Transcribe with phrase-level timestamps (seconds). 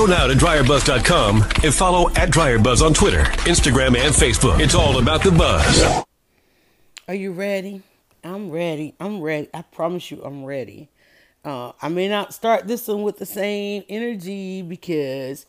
[0.00, 4.58] Go now to dryerbuzz.com and follow at dryerbuzz on Twitter, Instagram, and Facebook.
[4.58, 6.02] It's all about the buzz.
[7.06, 7.82] Are you ready?
[8.24, 8.94] I'm ready.
[8.98, 9.50] I'm ready.
[9.52, 10.88] I promise you, I'm ready.
[11.44, 15.44] Uh, I may not start this one with the same energy because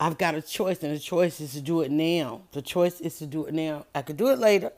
[0.00, 2.40] I've got a choice, and the choice is to do it now.
[2.52, 3.84] The choice is to do it now.
[3.94, 4.72] I could do it later.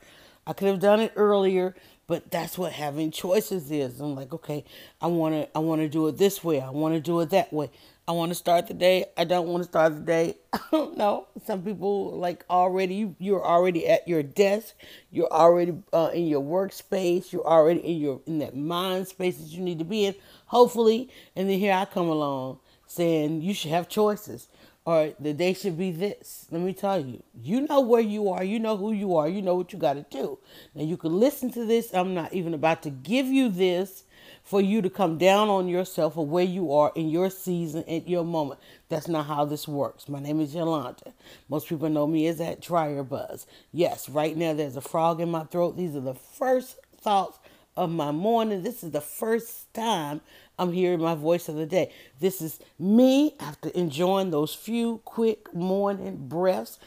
[0.48, 1.76] I could have done it earlier,
[2.08, 4.00] but that's what having choices is.
[4.00, 4.64] I'm like, okay,
[5.00, 6.60] I want to I want to do it this way.
[6.60, 7.70] I want to do it that way.
[8.08, 9.06] I want to start the day.
[9.16, 10.36] I don't want to start the day.
[10.52, 11.28] I don't know.
[11.44, 14.74] Some people like already you're already at your desk.
[15.12, 17.32] You're already uh, in your workspace.
[17.32, 20.16] You're already in your in that mind space that you need to be in.
[20.46, 22.58] Hopefully, and then here I come along
[22.88, 24.48] saying you should have choices
[24.84, 26.46] or the day should be this.
[26.50, 29.40] Let me tell you, you know where you are, you know who you are, you
[29.40, 30.38] know what you got to do.
[30.74, 31.94] Now, you can listen to this.
[31.94, 34.04] I'm not even about to give you this
[34.42, 38.08] for you to come down on yourself or where you are in your season at
[38.08, 38.60] your moment.
[38.88, 40.08] That's not how this works.
[40.08, 41.12] My name is Yolanda.
[41.48, 43.46] Most people know me as that dryer buzz.
[43.72, 45.76] Yes, right now there's a frog in my throat.
[45.76, 47.38] These are the first thoughts
[47.76, 48.62] of my morning.
[48.62, 50.20] This is the first time
[50.58, 51.92] I'm hearing my voice of the day.
[52.20, 56.78] This is me after enjoying those few quick morning breaths,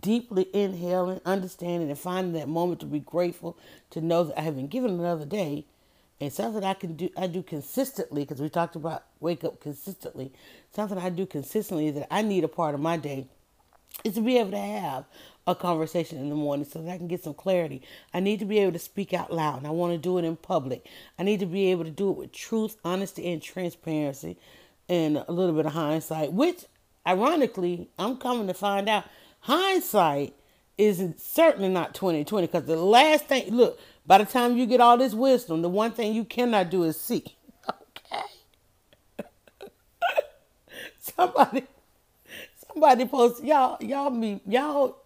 [0.00, 3.56] deeply inhaling, understanding, and finding that moment to be grateful
[3.90, 5.64] to know that I have been given another day.
[6.20, 10.32] And something I can do, I do consistently, because we talked about wake up consistently.
[10.72, 13.26] Something I do consistently that I need a part of my day
[14.04, 15.04] is to be able to have
[15.46, 17.82] a conversation in the morning so that I can get some clarity.
[18.12, 20.24] I need to be able to speak out loud and I want to do it
[20.24, 20.86] in public.
[21.18, 24.38] I need to be able to do it with truth, honesty, and transparency
[24.88, 26.64] and a little bit of hindsight, which
[27.06, 29.04] ironically, I'm coming to find out
[29.40, 30.34] hindsight
[30.76, 34.98] is certainly not 2020 because the last thing, look, by the time you get all
[34.98, 37.24] this wisdom, the one thing you cannot do is see.
[38.12, 38.22] Okay.
[41.00, 41.64] Somebody
[42.68, 44.96] somebody post y'all y'all me y'all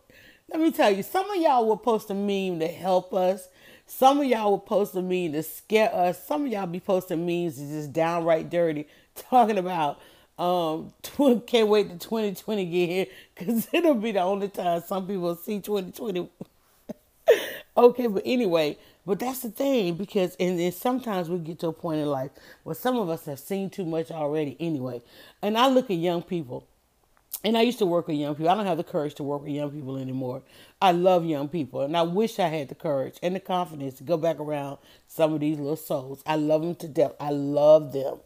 [0.50, 3.48] let me tell you, some of y'all will post a meme to help us.
[3.86, 6.24] Some of y'all will post a meme to scare us.
[6.26, 10.00] Some of y'all be posting memes that's just downright dirty, talking about
[10.38, 10.92] um
[11.46, 15.60] can't wait to 2020 get here because it'll be the only time some people see
[15.60, 16.28] 2020.
[17.78, 21.72] Okay, but anyway, but that's the thing because and then sometimes we get to a
[21.72, 22.32] point in life
[22.64, 25.02] where some of us have seen too much already anyway.
[25.42, 26.66] And I look at young people
[27.44, 28.50] and I used to work with young people.
[28.50, 30.42] I don't have the courage to work with young people anymore.
[30.82, 34.04] I love young people, and I wish I had the courage and the confidence to
[34.04, 36.22] go back around some of these little souls.
[36.26, 37.12] I love them to death.
[37.20, 38.18] I love them.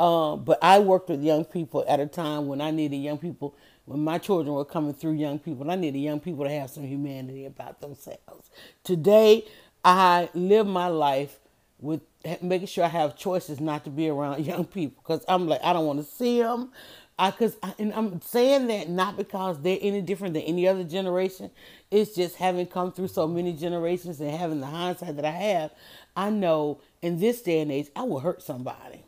[0.00, 3.54] Um, but I worked with young people at a time when I needed young people,
[3.86, 6.84] when my children were coming through young people, I needed young people to have some
[6.84, 8.50] humanity about themselves.
[8.82, 9.44] Today,
[9.84, 11.38] I live my life
[11.78, 12.00] with
[12.40, 15.72] making sure I have choices not to be around young people because I'm like, I
[15.72, 16.72] don't want to see them.
[17.16, 20.82] I cause I, and I'm saying that not because they're any different than any other
[20.82, 21.50] generation.
[21.90, 25.70] It's just having come through so many generations and having the hindsight that I have.
[26.16, 29.04] I know in this day and age, I will hurt somebody.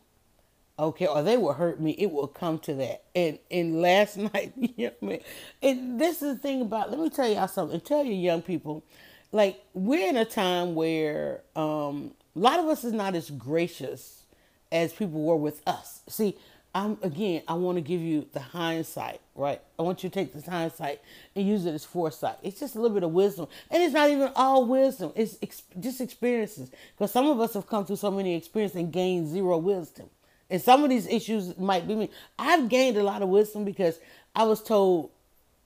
[0.78, 1.92] Okay, or they will hurt me.
[1.92, 3.04] It will come to that.
[3.14, 5.18] And and last night, you know,
[5.62, 6.90] and this is the thing about.
[6.90, 7.80] Let me tell y'all something.
[7.80, 8.84] Tell you young people,
[9.32, 14.24] like we're in a time where um, a lot of us is not as gracious
[14.72, 16.02] as people were with us.
[16.08, 16.36] See
[16.74, 19.62] I'm again, I want to give you the hindsight, right?
[19.78, 21.00] I want you to take this hindsight
[21.36, 22.36] and use it as foresight.
[22.42, 25.12] It's just a little bit of wisdom, and it's not even all wisdom.
[25.16, 28.92] It's ex- just experiences, because some of us have come through so many experiences and
[28.92, 30.10] gained zero wisdom.
[30.48, 32.10] And some of these issues might be me.
[32.38, 33.98] I've gained a lot of wisdom because
[34.34, 35.10] I was told,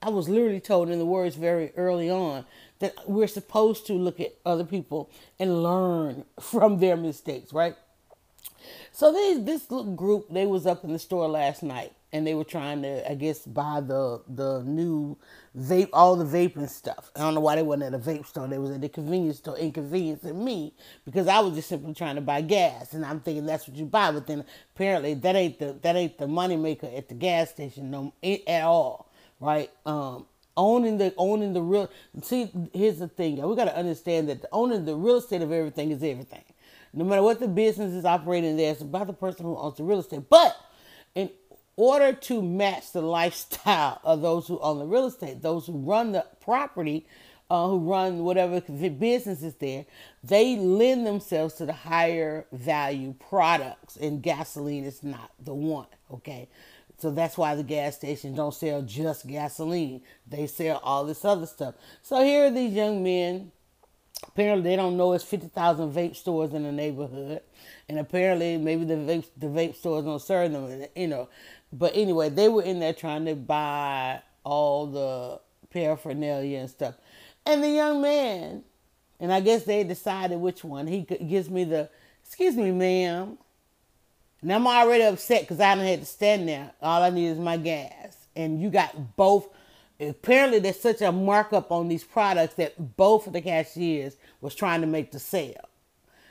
[0.02, 2.46] I was literally told in the words very early on
[2.78, 7.76] that we're supposed to look at other people and learn from their mistakes, right?
[8.92, 12.34] So they, this little group, they was up in the store last night, and they
[12.34, 15.16] were trying to, I guess, buy the the new
[15.58, 17.10] vape, all the vaping stuff.
[17.16, 18.48] I don't know why they wasn't at a vape store.
[18.48, 22.20] They was at the convenience store, inconveniencing me because I was just simply trying to
[22.20, 24.12] buy gas, and I'm thinking that's what you buy.
[24.12, 24.44] But then
[24.74, 28.64] apparently that ain't the that ain't the money maker at the gas station no at
[28.64, 29.70] all, right?
[29.86, 30.26] Um,
[30.56, 31.90] owning the owning the real.
[32.22, 35.52] See, here's the thing, We got to understand that the owning the real estate of
[35.52, 36.44] everything is everything.
[36.92, 39.84] No matter what the business is operating there, it's about the person who owns the
[39.84, 40.28] real estate.
[40.28, 40.56] But
[41.14, 41.30] in
[41.80, 46.12] order to match the lifestyle of those who own the real estate, those who run
[46.12, 47.06] the property,
[47.48, 49.86] uh, who run whatever business is there,
[50.22, 55.86] they lend themselves to the higher value products, and gasoline is not the one.
[56.12, 56.48] Okay,
[56.98, 61.46] so that's why the gas stations don't sell just gasoline; they sell all this other
[61.46, 61.74] stuff.
[62.02, 63.52] So here are these young men
[64.26, 67.42] apparently they don't know it's 50,000 vape stores in the neighborhood.
[67.88, 71.28] And apparently maybe the vape, the vape stores don't serve them, you know.
[71.72, 75.40] But anyway, they were in there trying to buy all the
[75.70, 76.94] paraphernalia and stuff.
[77.46, 78.62] And the young man,
[79.18, 81.88] and I guess they decided which one, he gives me the,
[82.24, 83.38] excuse me, ma'am.
[84.42, 86.70] And I'm already upset because I don't have to stand there.
[86.80, 88.16] All I need is my gas.
[88.34, 89.48] And you got both
[90.00, 94.80] apparently there's such a markup on these products that both of the cashiers was trying
[94.80, 95.68] to make the sale.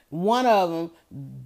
[0.10, 0.92] One of them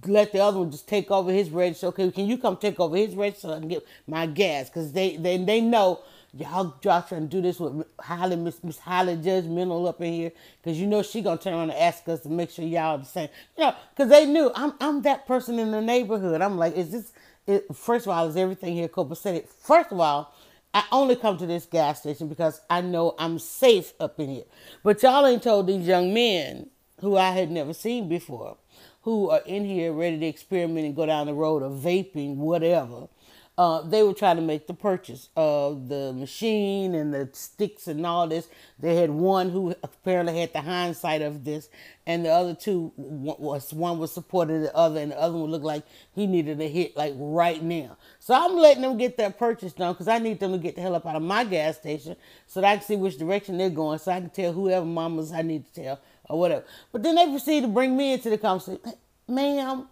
[0.06, 1.88] let the other one just take over his register.
[1.88, 4.70] Okay, can you come take over his register and get my gas?
[4.70, 6.00] Because they, they they know
[6.32, 10.32] y'all y'all trying to do this with highly Miss, Miss highly judgmental up in here.
[10.62, 13.04] Because you know she gonna turn around and ask us to make sure y'all the
[13.04, 13.28] same.
[13.58, 16.40] You know, because they knew I'm I'm that person in the neighborhood.
[16.40, 17.12] I'm like, is this?
[17.46, 19.48] It, first of all, is everything here copacetic?
[19.48, 20.33] First of all,
[20.74, 24.44] I only come to this gas station because I know I'm safe up in here.
[24.82, 26.68] But y'all ain't told these young men
[27.00, 28.56] who I had never seen before,
[29.02, 33.08] who are in here ready to experiment and go down the road of vaping, whatever,
[33.56, 38.04] uh, they were trying to make the purchase of the machine and the sticks and
[38.04, 38.48] all this.
[38.80, 41.68] They had one who apparently had the hindsight of this,
[42.04, 45.64] and the other two was one was supporting the other, and the other one looked
[45.64, 45.84] like
[46.14, 47.96] he needed a hit like right now.
[48.18, 50.82] So I'm letting them get that purchase done because I need them to get the
[50.82, 52.16] hell up out of my gas station
[52.48, 55.32] so that I can see which direction they're going, so I can tell whoever mamas
[55.32, 56.64] I need to tell or whatever.
[56.90, 58.80] But then they proceed to bring me into the conversation,
[59.28, 59.86] ma'am.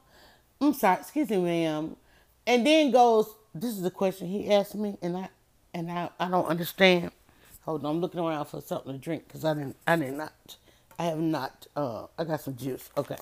[0.61, 1.94] I'm sorry, excuse me, ma'am.
[2.44, 5.28] And then goes this is a question he asked me, and I
[5.75, 7.10] and I, I don't understand.
[7.62, 10.56] Hold on, I'm looking around for something to drink because I didn't I did not
[10.99, 12.90] I have not uh I got some juice.
[12.96, 13.16] Okay.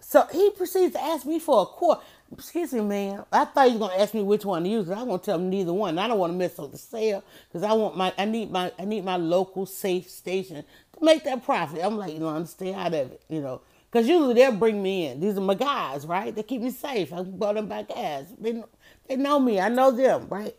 [0.00, 2.02] So he proceeds to ask me for a quart.
[2.32, 3.24] Excuse me, man.
[3.32, 4.90] I thought he was gonna ask me which one to use.
[4.90, 5.98] I won't tell him neither one.
[5.98, 8.72] I don't want to mess up the sale because I want my I need my
[8.78, 10.56] I need my local safe station
[10.98, 11.80] to make that profit.
[11.82, 13.62] I'm like, you know, I'm stay out of it, you know.
[13.90, 15.20] Because usually they'll bring me in.
[15.20, 16.34] These are my guys, right?
[16.34, 17.12] They keep me safe.
[17.12, 18.26] I bought them by gas.
[18.40, 18.62] They,
[19.08, 19.60] they know me.
[19.60, 20.54] I know them, right?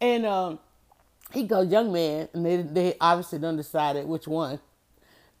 [0.00, 0.58] And um,
[1.32, 4.60] he goes, young man, and they, they obviously done decided which one,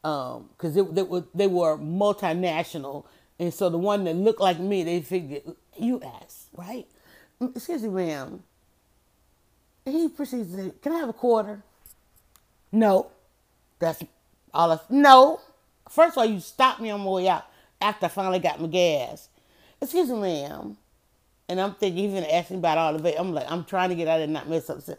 [0.02, 3.04] because um, they, were they were multinational,
[3.38, 5.42] and so the one that looked like me, they figured
[5.76, 6.86] you asked, right?
[7.40, 8.42] Mm, excuse me, ma'am.
[9.84, 11.62] He proceeds to say, "Can I have a quarter?"
[12.70, 13.10] No,
[13.78, 14.02] that's
[14.52, 14.72] all.
[14.72, 15.40] I, no,
[15.88, 17.44] first of all, you stopped me on my way out
[17.80, 19.28] after I finally got my gas.
[19.80, 20.76] Excuse me, ma'am.
[21.48, 23.16] And I'm thinking he's gonna ask me about all of it.
[23.18, 24.82] I'm like, I'm trying to get out and not mess up.
[24.82, 24.96] So,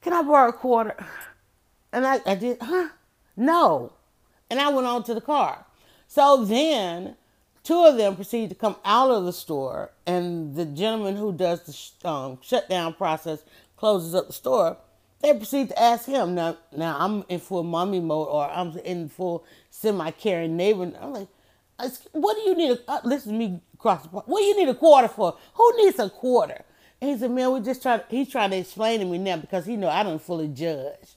[0.00, 0.96] Can I borrow a quarter?
[1.92, 2.88] And I, I did, huh?
[3.36, 3.92] No.
[4.48, 5.64] And I went on to the car.
[6.06, 7.16] So then
[7.62, 11.92] two of them proceeded to come out of the store, and the gentleman who does
[12.02, 13.44] the um, shutdown process
[13.76, 14.76] closes up the store.
[15.20, 16.34] They proceed to ask him.
[16.34, 20.90] Now, now I'm in full mommy mode, or I'm in full semi-caring neighbor.
[21.00, 21.28] I'm like,
[22.12, 22.78] what do you need?
[22.88, 24.28] Uh, listen to me across the park.
[24.28, 25.36] What do you need a quarter for?
[25.54, 26.64] Who needs a quarter?
[27.00, 28.02] And he said, man, we just trying.
[28.08, 31.16] He's trying to explain to me now because he know I don't fully judge.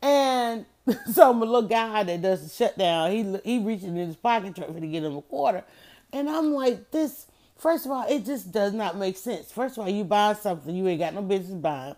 [0.00, 0.66] And
[1.12, 4.80] so my little guy that does the shutdown, he he reaching in his pocket trying
[4.80, 5.64] to get him a quarter,
[6.12, 7.26] and I'm like, this.
[7.58, 9.50] First of all, it just does not make sense.
[9.50, 11.96] First of all, you buy something you ain't got no business buying.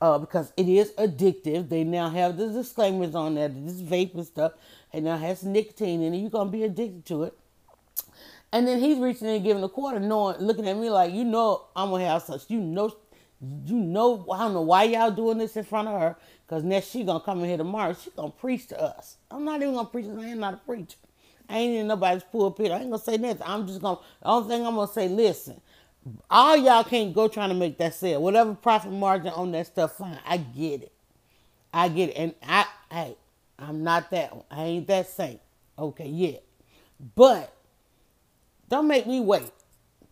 [0.00, 1.68] Uh, because it is addictive.
[1.68, 3.48] They now have the disclaimers on there.
[3.48, 4.52] This and stuff,
[4.92, 6.18] and now has nicotine in it.
[6.18, 7.38] You're gonna be addicted to it.
[8.52, 11.66] And then he's reaching in giving a quarter, knowing, looking at me like, you know,
[11.74, 12.48] I'm gonna have such.
[12.48, 12.94] You know,
[13.66, 16.90] you know, I don't know why y'all doing this in front of her, because next
[16.90, 17.94] she gonna come in here tomorrow.
[17.94, 19.16] She gonna preach to us.
[19.30, 20.06] I'm not even gonna preach.
[20.06, 20.96] I am not a preacher.
[21.48, 22.72] I ain't in nobody's pulpit.
[22.72, 23.42] I ain't gonna say nothing.
[23.44, 23.98] I'm just gonna.
[24.22, 25.60] The only thing I'm gonna say, listen,
[26.30, 28.22] all y'all can't go trying to make that sale.
[28.22, 30.18] Whatever profit margin on that stuff, fine.
[30.26, 30.92] I get it.
[31.72, 32.16] I get it.
[32.16, 33.16] And I, hey,
[33.58, 34.32] I'm not that.
[34.50, 35.40] I ain't that saint.
[35.78, 36.42] Okay, yet.
[37.14, 37.52] But
[38.68, 39.50] don't make me wait.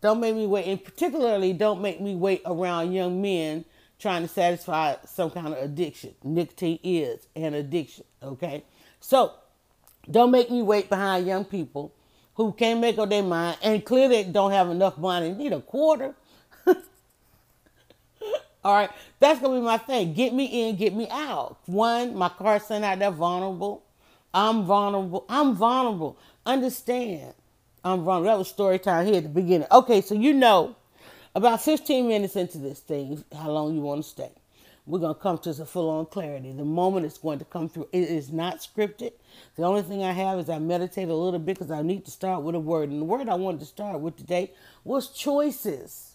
[0.00, 0.66] Don't make me wait.
[0.66, 3.64] And particularly, don't make me wait around young men
[3.98, 6.14] trying to satisfy some kind of addiction.
[6.22, 8.64] Nicotine is an addiction, okay?
[9.00, 9.32] So,
[10.10, 11.92] don't make me wait behind young people
[12.34, 15.32] who can't make up their mind and clearly don't have enough money.
[15.32, 16.14] Need a quarter.
[18.64, 20.12] All right, that's gonna be my thing.
[20.12, 21.58] Get me in, get me out.
[21.66, 23.82] One, my car's sitting out there vulnerable.
[24.32, 25.24] I'm vulnerable.
[25.28, 26.18] I'm vulnerable.
[26.44, 27.34] Understand.
[27.84, 28.24] I'm wrong.
[28.24, 29.68] That was story time here at the beginning.
[29.70, 30.74] Okay, so you know
[31.34, 34.30] about 15 minutes into this thing, how long you want to stay.
[34.86, 36.52] We're going to come to some full on clarity.
[36.52, 39.12] The moment it's going to come through, it is not scripted.
[39.56, 42.10] The only thing I have is I meditate a little bit because I need to
[42.10, 42.88] start with a word.
[42.88, 46.12] And the word I wanted to start with today was choices.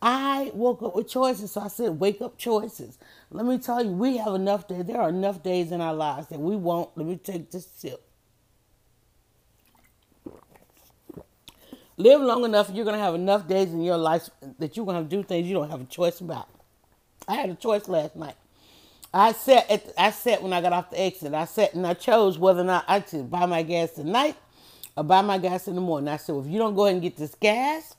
[0.00, 2.98] I woke up with choices, so I said, wake up choices.
[3.30, 4.84] Let me tell you, we have enough days.
[4.84, 6.96] There are enough days in our lives that we won't.
[6.96, 8.04] Let me take this sip.
[11.96, 15.16] Live long enough, you're gonna have enough days in your life that you're have to
[15.16, 16.48] do things you don't have a choice about.
[17.28, 18.36] I had a choice last night.
[19.14, 21.34] I sat at I sat when I got off the exit.
[21.34, 24.36] I sat and I chose whether or not I should buy my gas tonight
[24.96, 26.08] or buy my gas in the morning.
[26.08, 27.94] I said, well, if you don't go ahead and get this gas,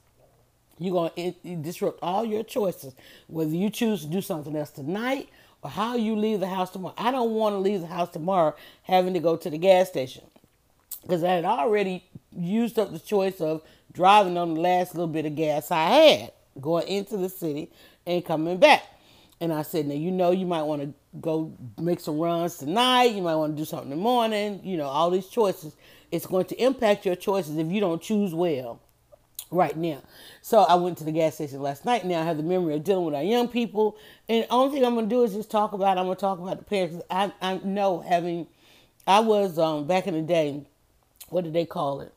[0.79, 2.95] you're going to disrupt all your choices,
[3.27, 5.29] whether you choose to do something else tonight
[5.62, 6.95] or how you leave the house tomorrow.
[6.97, 10.23] I don't want to leave the house tomorrow having to go to the gas station
[11.03, 12.03] because I had already
[12.35, 13.62] used up the choice of
[13.93, 17.71] driving on the last little bit of gas I had going into the city
[18.05, 18.83] and coming back.
[19.39, 23.12] And I said, now you know you might want to go make some runs tonight.
[23.12, 24.62] You might want to do something in the morning.
[24.63, 25.75] You know, all these choices.
[26.12, 28.79] It's going to impact your choices if you don't choose well
[29.51, 30.01] right now.
[30.41, 32.05] So I went to the gas station last night.
[32.05, 33.97] Now I have the memory of dealing with our young people.
[34.29, 36.21] And the only thing I'm going to do is just talk about, I'm going to
[36.21, 37.03] talk about the parents.
[37.09, 38.47] I, I know having,
[39.05, 40.65] I was um, back in the day,
[41.29, 42.13] what did they call it?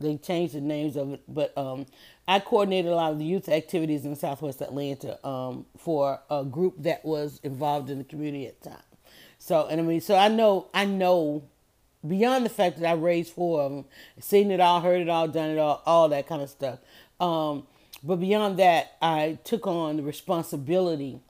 [0.00, 1.86] They changed the names of it, but um,
[2.28, 6.74] I coordinated a lot of the youth activities in Southwest Atlanta um, for a group
[6.84, 8.82] that was involved in the community at the time.
[9.40, 11.42] So, and I mean, so I know, I know
[12.06, 13.84] beyond the fact that I raised four of them,
[14.20, 16.78] seen it all, heard it all, done it all, all that kind of stuff.
[17.18, 17.66] Um,
[18.02, 21.20] but beyond that, I took on the responsibility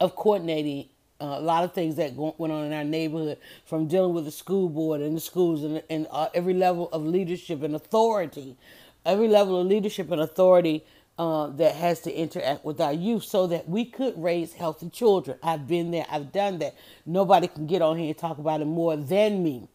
[0.00, 0.88] of coordinating
[1.20, 4.24] uh, a lot of things that go, went on in our neighborhood, from dealing with
[4.24, 8.56] the school board and the schools and, and uh, every level of leadership and authority,
[9.04, 10.84] every level of leadership and authority
[11.18, 15.36] uh, that has to interact with our youth so that we could raise healthy children.
[15.42, 16.74] I've been there, I've done that.
[17.04, 19.68] Nobody can get on here and talk about it more than me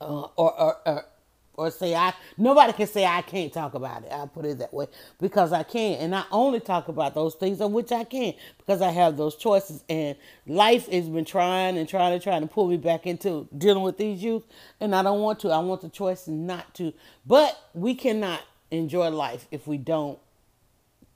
[0.00, 1.04] uh, or, or, or
[1.56, 4.12] or say I nobody can say I can't talk about it.
[4.12, 4.86] I'll put it that way
[5.20, 8.82] because I can, and I only talk about those things of which I can because
[8.82, 9.84] I have those choices.
[9.88, 13.82] And life has been trying and trying and trying to pull me back into dealing
[13.82, 14.44] with these youth,
[14.80, 15.50] and I don't want to.
[15.50, 16.92] I want the choice not to.
[17.26, 20.18] But we cannot enjoy life if we don't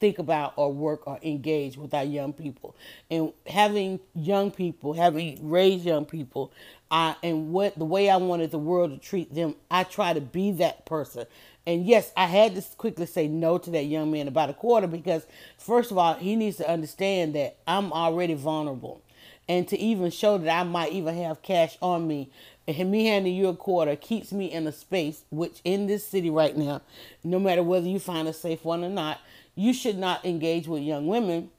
[0.01, 2.77] think about or work or engage with our young people.
[3.11, 6.53] And having young people, having raised young people,
[6.91, 10.21] I and what the way I wanted the world to treat them, I try to
[10.21, 11.27] be that person.
[11.67, 14.87] And yes, I had to quickly say no to that young man about a quarter
[14.87, 15.27] because
[15.59, 19.03] first of all, he needs to understand that I'm already vulnerable.
[19.51, 22.31] And to even show that I might even have cash on me
[22.77, 26.29] and me handing you a quarter keeps me in a space which in this city
[26.29, 26.83] right now,
[27.25, 29.21] no matter whether you find a safe one or not,
[29.59, 31.51] you should not engage with young women,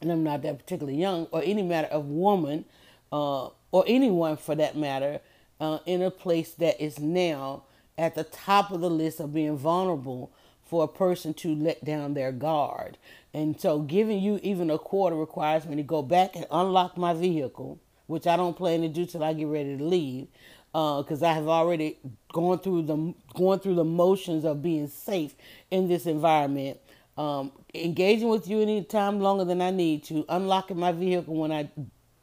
[0.00, 2.64] and I'm not that particularly young, or any matter of woman,
[3.10, 5.20] uh, or anyone for that matter,
[5.60, 7.64] uh, in a place that is now
[7.98, 10.30] at the top of the list of being vulnerable
[10.64, 12.96] for a person to let down their guard.
[13.34, 17.12] And so, giving you even a quarter requires me to go back and unlock my
[17.12, 20.28] vehicle, which I don't plan to do till I get ready to leave,
[20.70, 21.98] because uh, I have already
[22.32, 25.34] gone through the going through the motions of being safe
[25.72, 26.78] in this environment
[27.16, 31.52] um, engaging with you any time longer than I need to, unlocking my vehicle when
[31.52, 31.70] I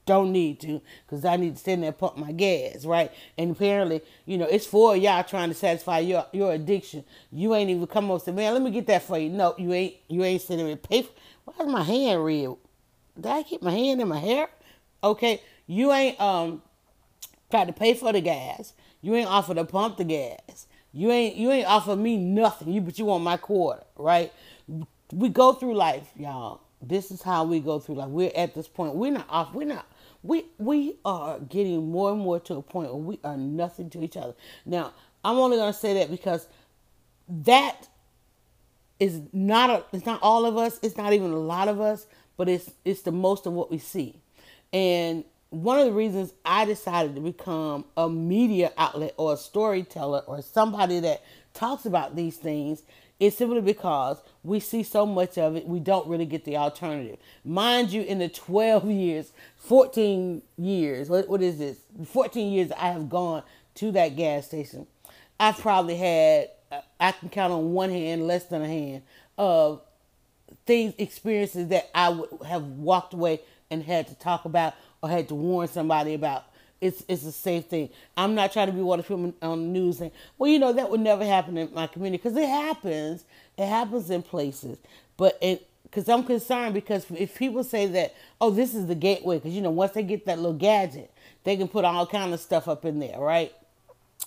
[0.05, 3.11] don't need to, because I need to stand there pump my gas, right?
[3.37, 7.03] And apparently, you know, it's for y'all trying to satisfy your your addiction.
[7.31, 9.29] You ain't even come up and say, man, let me get that for you.
[9.29, 11.11] No, you ain't you ain't sitting there pay for
[11.45, 12.55] why is my hand red?
[13.15, 14.49] Did I keep my hand in my hair?
[15.03, 16.61] Okay, you ain't um
[17.51, 18.73] tried to pay for the gas.
[19.01, 20.67] You ain't offered to pump the gas.
[20.91, 22.73] You ain't you ain't offer me nothing.
[22.73, 24.33] You but you want my quarter, right?
[25.11, 26.61] We go through life, y'all.
[26.81, 28.09] This is how we go through life.
[28.09, 28.95] We're at this point.
[28.95, 29.53] We're not off.
[29.53, 29.85] We're not.
[30.23, 34.03] We we are getting more and more to a point where we are nothing to
[34.03, 34.33] each other.
[34.65, 36.47] Now, I'm only gonna say that because
[37.27, 37.87] that
[38.99, 39.83] is not a.
[39.93, 40.79] It's not all of us.
[40.81, 42.07] It's not even a lot of us.
[42.37, 44.21] But it's it's the most of what we see.
[44.71, 50.19] And one of the reasons I decided to become a media outlet or a storyteller
[50.27, 51.23] or somebody that
[51.53, 52.83] talks about these things
[53.19, 57.17] is simply because we see so much of it, we don't really get the alternative.
[57.43, 61.77] Mind you, in the 12 years, 14 years, what, what is this?
[62.05, 63.43] 14 years I have gone
[63.75, 64.87] to that gas station.
[65.39, 69.03] I've probably had, uh, I can count on one hand, less than a hand,
[69.37, 69.81] of
[70.65, 75.27] things, experiences that I would have walked away and had to talk about or had
[75.29, 76.45] to warn somebody about
[76.81, 77.89] it's it's a safe thing.
[78.15, 80.71] I'm not trying to be one of people on the news saying, well, you know,
[80.73, 83.25] that would never happen in my community because it happens.
[83.59, 84.79] It happens in places,
[85.17, 89.37] but it because I'm concerned because if people say that, oh, this is the gateway,
[89.37, 91.11] because you know, once they get that little gadget,
[91.43, 93.53] they can put all kind of stuff up in there, right?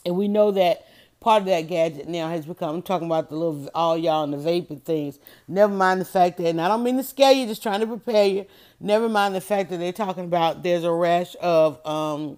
[0.05, 0.87] And we know that
[1.21, 2.75] part of that gadget now has become.
[2.75, 5.19] I'm talking about the little all y'all and the vaping things.
[5.49, 7.87] Never mind the fact that, and I don't mean to scare you, just trying to
[7.87, 8.47] prepare you.
[8.81, 12.37] Never mind the fact that they're talking about there's a rash of um,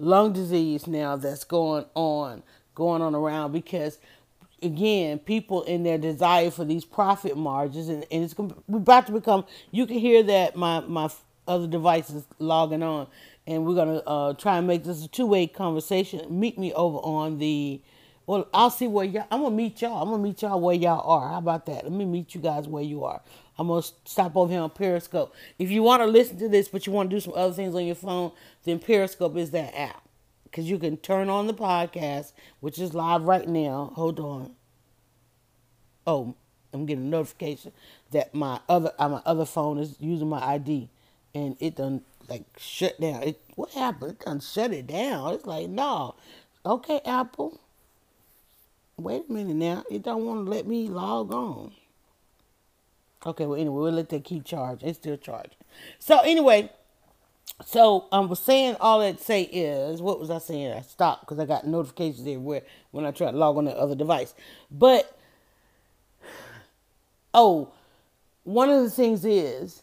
[0.00, 2.42] lung disease now that's going on,
[2.74, 3.98] going on around because
[4.62, 9.12] again, people in their desire for these profit margins, and, and it's we're about to
[9.12, 9.44] become.
[9.70, 11.10] You can hear that my my
[11.46, 13.08] other devices logging on,
[13.46, 16.26] and we're gonna uh, try and make this a two way conversation.
[16.38, 17.80] Meet me over on the.
[18.26, 19.26] Well, I'll see where y'all.
[19.30, 20.02] I'm gonna meet y'all.
[20.02, 21.28] I'm gonna meet y'all where y'all are.
[21.30, 21.84] How about that?
[21.84, 23.20] Let me meet you guys where you are.
[23.58, 25.34] I'm gonna stop over here on Periscope.
[25.58, 27.74] If you want to listen to this, but you want to do some other things
[27.74, 28.32] on your phone,
[28.64, 30.08] then Periscope is that app
[30.52, 33.90] because you can turn on the podcast, which is live right now.
[33.96, 34.54] Hold on.
[36.06, 36.34] Oh,
[36.74, 37.72] I'm getting a notification
[38.10, 40.90] that my other uh, my other phone is using my ID,
[41.34, 43.22] and it done like shut down.
[43.22, 44.12] It what happened?
[44.12, 45.32] It done shut it down.
[45.34, 46.16] It's like no,
[46.66, 47.58] okay, Apple.
[48.98, 49.84] Wait a minute now.
[49.90, 51.72] It don't want to let me log on.
[53.24, 54.88] Okay, well anyway, we'll let that keep charging.
[54.88, 55.56] It's still charging.
[55.98, 56.70] So anyway,
[57.66, 60.72] so I um, was saying all that say is what was I saying?
[60.72, 63.94] I stopped because I got notifications everywhere when I tried to log on the other
[63.94, 64.34] device.
[64.70, 65.18] But
[67.34, 67.72] oh,
[68.44, 69.82] one of the things is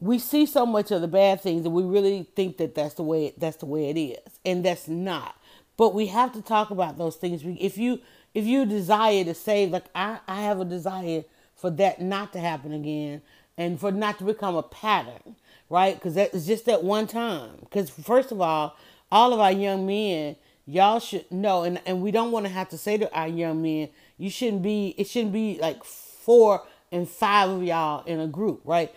[0.00, 3.02] we see so much of the bad things and we really think that that's the
[3.02, 5.36] way that's the way it is, and that's not.
[5.76, 7.42] But we have to talk about those things.
[7.44, 8.00] If you
[8.34, 11.24] if you desire to save, like I, I have a desire
[11.54, 13.22] for that not to happen again,
[13.56, 15.36] and for not to become a pattern
[15.68, 15.94] right?
[15.94, 17.50] Because that is just that one time.
[17.60, 18.76] Because first of all,
[19.10, 22.68] all of our young men, y'all should know, and, and we don't want to have
[22.70, 27.08] to say to our young men, you shouldn't be, it shouldn't be like four and
[27.08, 28.94] five of y'all in a group, right?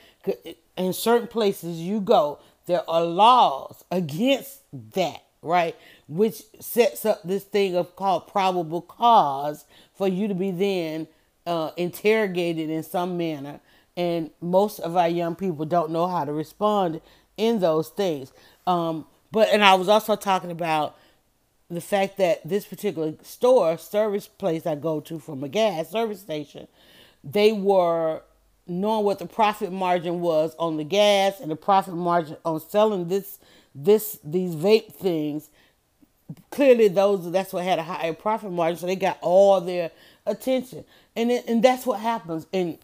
[0.78, 4.62] In certain places you go, there are laws against
[4.94, 5.76] that, right?
[6.08, 11.08] Which sets up this thing of called probable cause for you to be then
[11.46, 13.60] uh, interrogated in some manner
[14.00, 17.02] and most of our young people don't know how to respond
[17.36, 18.32] in those things.
[18.66, 20.98] Um, but and I was also talking about
[21.70, 26.22] the fact that this particular store service place I go to from a gas service
[26.22, 26.70] station,
[27.26, 28.22] they were
[28.66, 33.10] knowing what the profit margin was on the gas and the profit margin on selling
[33.10, 33.38] this
[33.76, 35.50] this these vape things
[36.52, 39.90] clearly those that's what had a higher profit margin so they got all their
[40.28, 40.86] attention
[41.16, 42.78] and it, and that's what happens and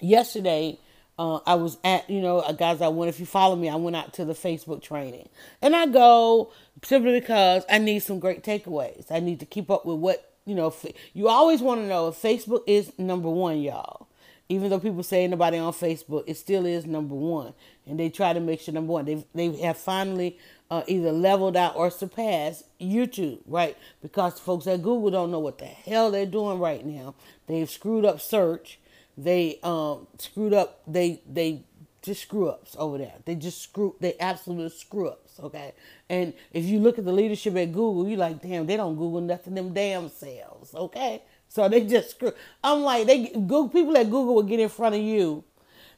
[0.00, 0.78] yesterday
[1.20, 3.74] uh, I was at, you know, uh, guys, I went, if you follow me, I
[3.74, 5.28] went out to the Facebook training.
[5.60, 6.50] And I go
[6.82, 9.04] simply because I need some great takeaways.
[9.10, 10.74] I need to keep up with what, you know,
[11.12, 14.06] you always want to know if Facebook is number one, y'all.
[14.48, 17.52] Even though people say nobody on Facebook, it still is number one.
[17.86, 19.04] And they try to make sure number one.
[19.04, 20.38] They, they have finally
[20.70, 23.76] uh, either leveled out or surpassed YouTube, right?
[24.00, 27.14] Because folks at Google don't know what the hell they're doing right now.
[27.46, 28.79] They've screwed up search
[29.24, 31.62] they um screwed up they they
[32.02, 33.14] just screw ups over there.
[33.24, 35.74] They just screw they absolute screw ups, okay?
[36.08, 39.20] And if you look at the leadership at Google, you like, damn, they don't Google
[39.20, 41.22] nothing them damn selves, okay?
[41.48, 42.32] So they just screw.
[42.64, 45.44] I'm like, they Google people at Google will get in front of you.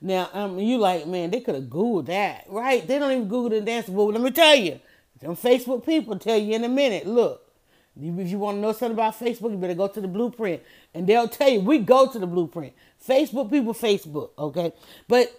[0.01, 2.85] Now, um, you like, man, they could have Googled that, right?
[2.85, 4.81] They don't even Google the dance but Let me tell you,
[5.21, 7.07] them Facebook people tell you in a minute.
[7.07, 7.53] Look,
[7.97, 10.63] if you want to know something about Facebook, you better go to the blueprint,
[10.95, 11.61] and they'll tell you.
[11.61, 12.73] We go to the blueprint.
[13.07, 14.73] Facebook people, Facebook, okay?
[15.09, 15.39] But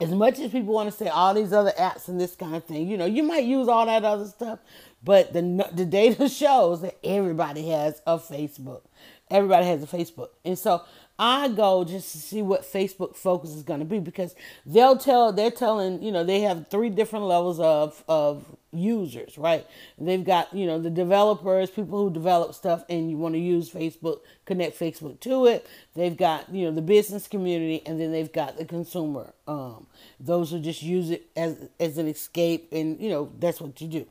[0.00, 2.64] as much as people want to say all these other apps and this kind of
[2.64, 4.58] thing, you know, you might use all that other stuff,
[5.02, 8.82] but the the data shows that everybody has a Facebook.
[9.30, 10.82] Everybody has a Facebook, and so
[11.18, 14.34] I go just to see what Facebook focus is going to be because
[14.66, 19.66] they'll tell they're telling you know they have three different levels of of users right?
[19.98, 23.70] They've got you know the developers people who develop stuff and you want to use
[23.70, 25.66] Facebook connect Facebook to it.
[25.94, 29.32] They've got you know the business community and then they've got the consumer.
[29.46, 29.86] Um,
[30.18, 33.88] those who just use it as as an escape and you know that's what you
[33.88, 34.06] do.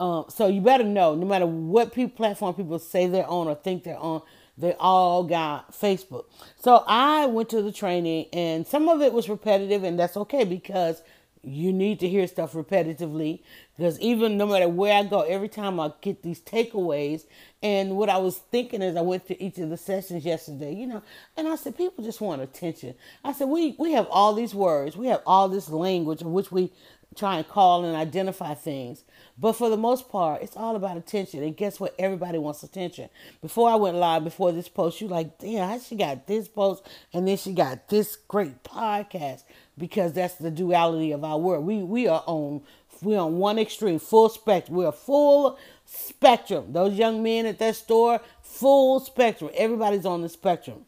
[0.00, 3.54] Um, so you better know no matter what people platform people say they're on or
[3.54, 4.22] think they're on
[4.56, 6.26] they all got Facebook.
[6.60, 10.44] So I went to the training and some of it was repetitive and that's okay
[10.44, 11.02] because
[11.46, 13.40] you need to hear stuff repetitively
[13.76, 17.24] because even no matter where I go, every time I get these takeaways.
[17.62, 20.86] And what I was thinking as I went to each of the sessions yesterday, you
[20.86, 21.02] know,
[21.36, 22.94] and I said, people just want attention.
[23.24, 26.52] I said, we, we have all these words, we have all this language in which
[26.52, 26.70] we
[27.14, 29.04] try and call and identify things.
[29.38, 31.42] But for the most part, it's all about attention.
[31.42, 31.94] And guess what?
[31.98, 33.08] Everybody wants attention.
[33.42, 36.86] Before I went live, before this post, you like, damn, how she got this post
[37.12, 39.42] and then she got this great podcast
[39.76, 41.64] because that's the duality of our world.
[41.64, 42.62] We we are on
[43.02, 44.76] we're on one extreme, full spectrum.
[44.76, 46.72] We're a full spectrum.
[46.72, 49.50] Those young men at that store, full spectrum.
[49.54, 50.86] Everybody's on the spectrum.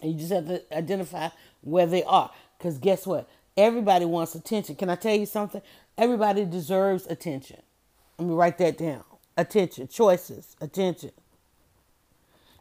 [0.00, 1.28] And you just have to identify
[1.60, 2.30] where they are.
[2.56, 3.28] Because guess what?
[3.58, 4.76] Everybody wants attention.
[4.76, 5.62] Can I tell you something?
[5.98, 7.58] Everybody deserves attention.
[8.18, 9.04] Let me write that down.
[9.36, 11.12] Attention, choices, attention.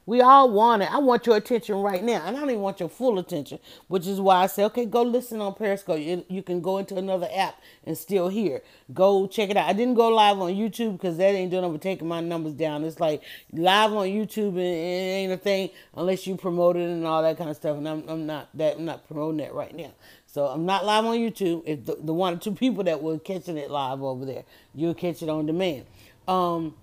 [0.06, 0.94] We all want it.
[0.94, 4.08] I want your attention right now, and I don't even want your full attention, which
[4.08, 6.00] is why I say, okay, go listen on Periscope.
[6.00, 7.56] You, you can go into another app
[7.86, 8.62] and still hear.
[8.94, 9.70] Go check it out.
[9.70, 12.86] I didn't go live on YouTube because that ain't doing but taking my numbers down.
[12.86, 17.06] It's like live on YouTube and it ain't a thing unless you promote it and
[17.06, 17.78] all that kind of stuff.
[17.78, 19.92] And I'm, I'm not that I'm not promoting that right now.
[20.38, 21.64] So I'm not live on YouTube.
[21.66, 24.44] If the, the one or two people that were catching it live over there,
[24.76, 25.88] you'll catch it on demand.
[26.28, 26.76] Um,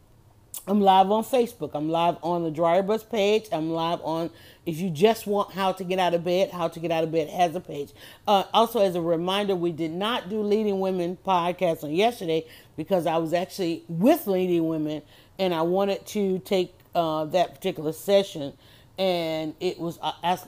[0.67, 1.71] I'm live on Facebook.
[1.75, 3.47] I'm live on the Dryer Buzz page.
[3.53, 4.31] I'm live on,
[4.67, 7.13] if you just want how to get out of bed, how to get out of
[7.13, 7.93] bed has a page.
[8.27, 12.45] Uh, also, as a reminder, we did not do Leading Women podcast on yesterday
[12.77, 15.01] because I was actually with Leading Women
[15.39, 18.55] and I wanted to take uh, that particular session.
[18.97, 19.99] And it was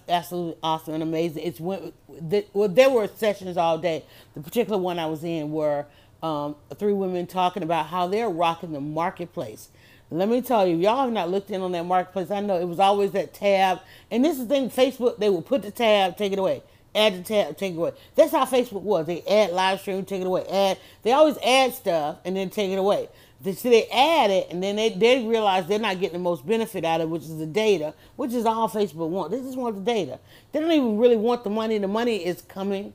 [0.08, 1.42] absolutely awesome and amazing.
[1.42, 1.94] It's went,
[2.52, 4.04] well, there were sessions all day.
[4.34, 5.86] The particular one I was in were
[6.22, 9.70] um, three women talking about how they're rocking the marketplace
[10.10, 12.30] let me tell you, y'all have not looked in on that marketplace.
[12.30, 13.80] I know it was always that tab.
[14.10, 16.62] And this is the thing, Facebook, they will put the tab, take it away.
[16.94, 17.92] Add the tab, take it away.
[18.14, 19.06] That's how Facebook was.
[19.06, 20.46] They add live stream, take it away.
[20.46, 23.08] Add they always add stuff and then take it away.
[23.40, 26.46] They, so they add it and then they, they realize they're not getting the most
[26.46, 29.36] benefit out of it, which is the data, which is all Facebook wants.
[29.36, 30.18] They just want the data.
[30.52, 31.78] They don't even really want the money.
[31.78, 32.94] The money is coming,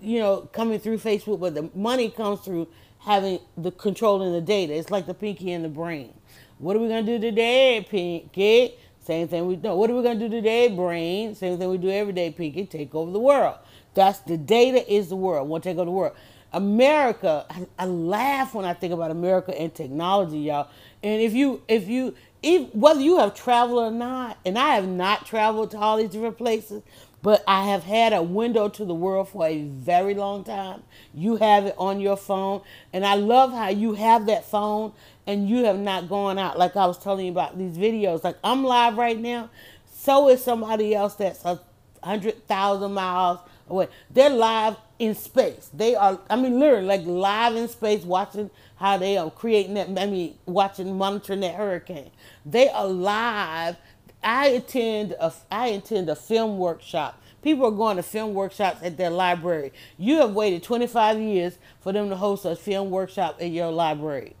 [0.00, 2.68] you know, coming through Facebook, but the money comes through
[3.00, 4.74] having the control in the data.
[4.74, 6.14] It's like the pinky and the brain.
[6.58, 8.74] What are we gonna do today, Pinky?
[9.00, 9.76] Same thing we know.
[9.76, 11.34] What are we gonna do today, Brain?
[11.34, 12.66] Same thing we do every day, Pinky.
[12.66, 13.56] Take over the world.
[13.94, 15.50] That's the data is the world.
[15.50, 16.16] To take over the world.
[16.56, 20.70] America, I, I, laugh when I think about America and technology, y'all.
[21.02, 24.88] And if you, if you, if, whether you have traveled or not, and I have
[24.88, 26.82] not traveled to all these different places,
[27.20, 30.82] but I have had a window to the world for a very long time.
[31.12, 34.94] You have it on your phone, and I love how you have that phone
[35.26, 36.58] and you have not gone out.
[36.58, 38.24] Like I was telling you about these videos.
[38.24, 39.50] Like I'm live right now,
[39.92, 41.60] so is somebody else that's a
[42.02, 43.88] hundred thousand miles away.
[44.10, 45.70] They're live in space.
[45.72, 49.88] They are, I mean, literally like live in space, watching how they are creating that.
[49.98, 52.10] I mean, watching, monitoring that hurricane.
[52.44, 53.76] They are live.
[54.22, 57.20] I attend a, I attend a film workshop.
[57.42, 59.72] People are going to film workshops at their library.
[59.98, 64.34] You have waited 25 years for them to host a film workshop at your library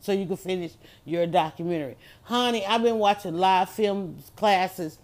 [0.00, 0.72] so you can finish
[1.04, 1.96] your documentary.
[2.22, 4.98] Honey, I've been watching live film classes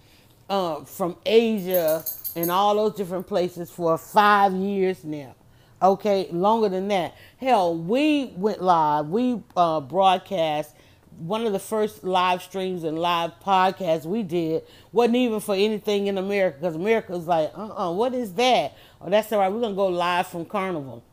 [0.48, 2.04] uh, from Asia
[2.36, 5.34] and all those different places for five years now.
[5.82, 7.14] Okay, longer than that.
[7.36, 9.08] Hell, we went live.
[9.08, 10.74] We uh, broadcast
[11.18, 16.08] one of the first live streams and live podcasts we did wasn't even for anything
[16.08, 18.76] in America because America's like, uh uh, what is that?
[19.00, 19.52] Oh, that's all right.
[19.52, 21.04] We're going to go live from Carnival.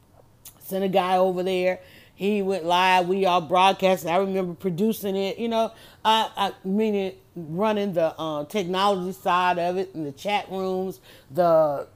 [0.59, 1.81] Sent a guy over there
[2.21, 3.07] he went live.
[3.07, 4.05] We all broadcast.
[4.05, 5.39] I remember producing it.
[5.39, 5.71] You know,
[6.05, 10.99] I, I meaning running the uh, technology side of it, and the chat rooms,
[11.31, 11.87] the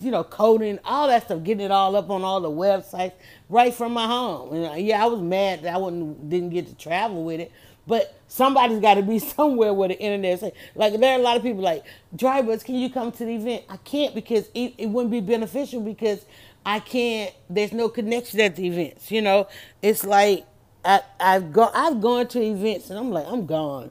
[0.00, 3.12] you know coding, all that stuff, getting it all up on all the websites
[3.48, 4.54] right from my home.
[4.54, 7.52] And uh, yeah, I was mad that I wouldn't didn't get to travel with it.
[7.86, 10.52] But somebody's got to be somewhere where the internet is.
[10.74, 12.62] Like there are a lot of people like drivers.
[12.62, 13.64] Can you come to the event?
[13.68, 16.24] I can't because it, it wouldn't be beneficial because
[16.64, 17.32] I can't.
[17.48, 19.10] There's no connection at the events.
[19.10, 19.48] You know,
[19.82, 20.46] it's like
[20.84, 21.72] I, I've gone.
[21.74, 23.90] I've gone to events and I'm like, I'm gone.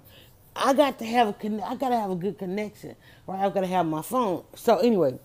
[0.55, 1.63] I got to have a.
[1.65, 2.95] I got to have a good connection,
[3.27, 3.39] right?
[3.39, 4.43] I've got to have my phone.
[4.55, 5.17] So anyway,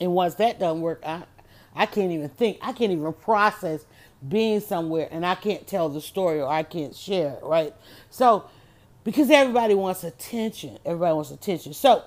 [0.00, 1.24] and once that doesn't work, I,
[1.74, 2.58] I can't even think.
[2.62, 3.86] I can't even process
[4.26, 7.74] being somewhere, and I can't tell the story or I can't share it, right?
[8.10, 8.48] So,
[9.02, 11.74] because everybody wants attention, everybody wants attention.
[11.74, 12.04] So,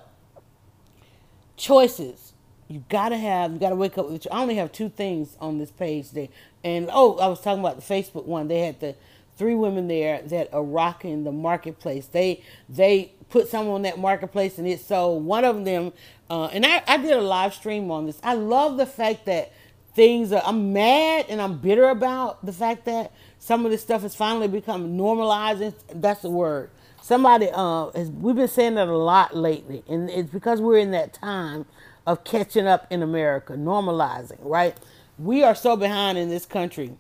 [1.55, 2.33] choices
[2.67, 5.71] you gotta have you gotta wake up with i only have two things on this
[5.71, 6.27] page there
[6.63, 8.95] and oh i was talking about the facebook one they had the
[9.38, 12.08] three women there that are rocking the marketplace.
[12.08, 15.26] They they put some on that marketplace and it sold.
[15.26, 15.93] One of them
[16.30, 18.19] uh, and I, I did a live stream on this.
[18.23, 19.54] I love the fact that
[19.95, 24.04] things are i'm mad and i'm bitter about the fact that some of this stuff
[24.04, 25.73] has finally become normalizing.
[25.93, 26.69] That's the word.
[27.02, 30.91] Somebody uh has, we've been saying that a lot lately and it's because we're in
[30.91, 31.65] that time
[32.08, 34.78] of catching up in America, normalizing, right?
[35.19, 36.97] We are so behind in this country.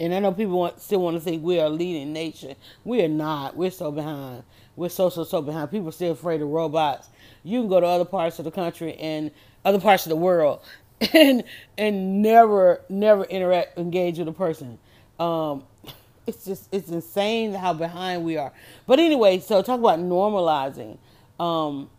[0.00, 2.56] And I know people want, still want to think we are a leading nation.
[2.84, 3.56] We are not.
[3.56, 4.42] We're so behind.
[4.76, 5.70] We're so, so, so behind.
[5.70, 7.08] People are still afraid of robots.
[7.44, 9.30] You can go to other parts of the country and
[9.64, 10.60] other parts of the world
[11.14, 11.44] and
[11.78, 14.78] and never, never interact, engage with a person.
[15.20, 15.64] Um,
[16.26, 18.52] it's just, it's insane how behind we are.
[18.86, 20.98] But anyway, so talk about normalizing.
[21.38, 21.90] Um,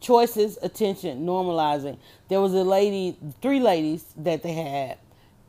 [0.00, 1.98] choices, attention, normalizing.
[2.28, 4.98] There was a lady, three ladies that they had,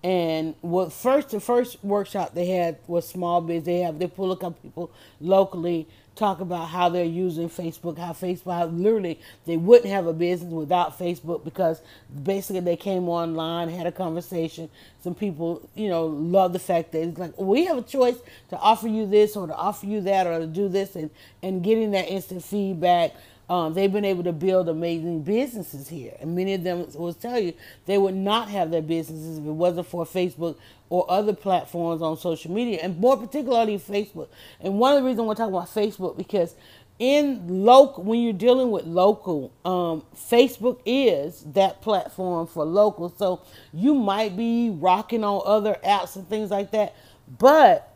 [0.08, 3.66] And what first the first workshop they had was small biz.
[3.66, 4.90] They have they pull a couple people
[5.20, 10.14] locally talk about how they're using Facebook, how Facebook, how literally they wouldn't have a
[10.14, 11.82] business without Facebook because
[12.24, 14.70] basically they came online, had a conversation.
[15.04, 18.16] Some people, you know, love the fact that it's like we have a choice
[18.48, 21.10] to offer you this or to offer you that or to do this, and
[21.44, 23.14] and getting that instant feedback.
[23.50, 27.40] Um, they've been able to build amazing businesses here, and many of them will tell
[27.40, 27.54] you
[27.86, 30.58] they would not have their businesses if it wasn't for Facebook
[30.90, 34.28] or other platforms on social media, and more particularly Facebook.
[34.60, 36.56] And one of the reasons we're talking about Facebook because
[37.00, 43.14] in local, when you're dealing with local, um, Facebook is that platform for local.
[43.18, 46.96] So you might be rocking on other apps and things like that,
[47.40, 47.94] but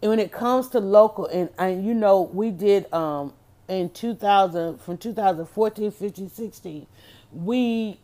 [0.00, 3.32] when it comes to local, and, and you know, we did um,
[3.70, 6.86] in 2000 from 2014 15 16
[7.32, 8.00] we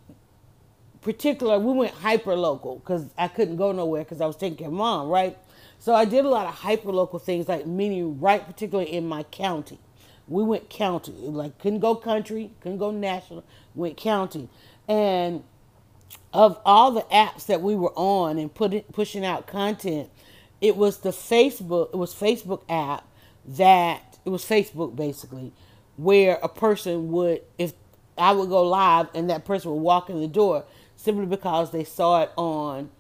[1.03, 4.69] particular we went hyper local because i couldn't go nowhere because i was taking care
[4.69, 5.39] of mom right?
[5.81, 9.25] So i did a lot of hyper local things like meaning right particularly in my
[9.25, 9.81] county.
[10.29, 14.49] We went county like couldn't go country couldn't go national went county.
[14.89, 15.45] And
[16.33, 20.11] of all the apps that we were on and put it, pushing out content
[20.61, 23.05] it was the facebook it was facebook app
[23.47, 25.53] that it was Facebook basically,
[25.97, 27.73] where a person would, if
[28.19, 30.65] I would go live and that person would walk in the door
[30.97, 32.91] simply because they saw it on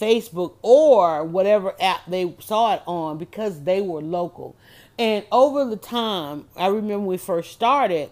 [0.00, 4.56] Facebook or whatever app they saw it on because they were local.
[4.98, 8.10] And over the time, I remember when we first started,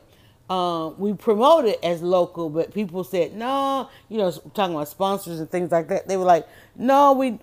[0.51, 3.89] um, we promoted as local, but people said no.
[4.09, 6.09] You know, talking about sponsors and things like that.
[6.09, 7.39] They were like, no, we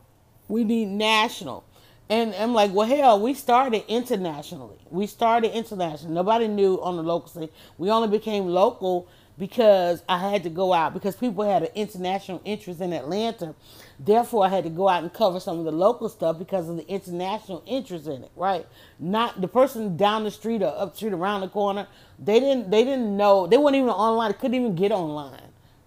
[0.47, 1.63] we need national.
[2.09, 4.77] And I'm like, well, hell, we started internationally.
[4.91, 6.11] We started international.
[6.11, 7.49] Nobody knew on the local scene.
[7.77, 12.41] We only became local because I had to go out because people had an international
[12.45, 13.55] interest in Atlanta.
[13.99, 16.77] Therefore, I had to go out and cover some of the local stuff because of
[16.77, 18.31] the international interest in it.
[18.35, 18.67] Right?
[18.99, 21.87] Not the person down the street or up street around the corner.
[22.19, 22.69] They didn't.
[22.69, 23.47] They didn't know.
[23.47, 24.31] They weren't even online.
[24.31, 25.41] They couldn't even get online.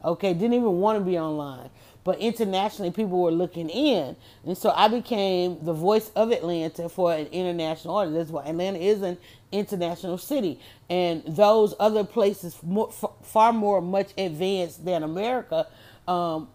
[0.04, 1.70] Okay, didn't even want to be online
[2.04, 4.16] but internationally people were looking in.
[4.46, 8.16] And so I became the voice of Atlanta for an international audience.
[8.16, 9.18] That's why Atlanta is an
[9.52, 10.60] international city.
[10.88, 12.58] And those other places,
[13.22, 15.66] far more much advanced than America,
[16.06, 16.48] um,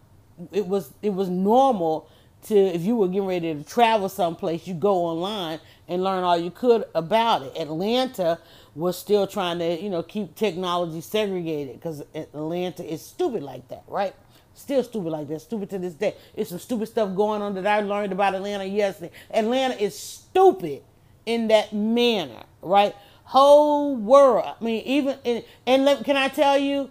[0.51, 2.10] it was it was normal
[2.43, 6.38] to if you were getting ready to travel someplace, you go online and learn all
[6.38, 7.53] you could about it.
[7.58, 8.39] Atlanta
[8.75, 13.84] was still trying to you know keep technology segregated because Atlanta is stupid like that,
[13.88, 14.15] right?
[14.54, 15.42] Still stupid like that.
[15.42, 16.16] Stupid to this day.
[16.36, 19.12] It's some stupid stuff going on that I learned about Atlanta yesterday.
[19.32, 20.84] Atlanta is stupid
[21.26, 22.96] in that manner, right?
[23.26, 24.56] Whole world.
[24.60, 26.89] I mean, even in, and let, can I tell you,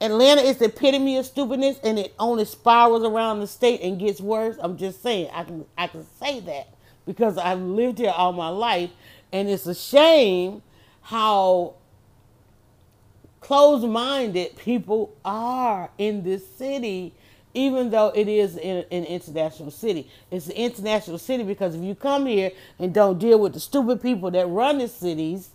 [0.00, 4.20] Atlanta is the epitome of stupidness, and it only spirals around the state and gets
[4.20, 4.56] worse.
[4.60, 6.68] I'm just saying, I can I can say that
[7.06, 8.90] because I've lived here all my life,
[9.32, 10.62] and it's a shame
[11.00, 11.74] how
[13.44, 17.12] closed minded people are in this city,
[17.52, 20.08] even though it is in an international city.
[20.30, 24.00] It's an international city because if you come here and don't deal with the stupid
[24.00, 25.50] people that run the cities,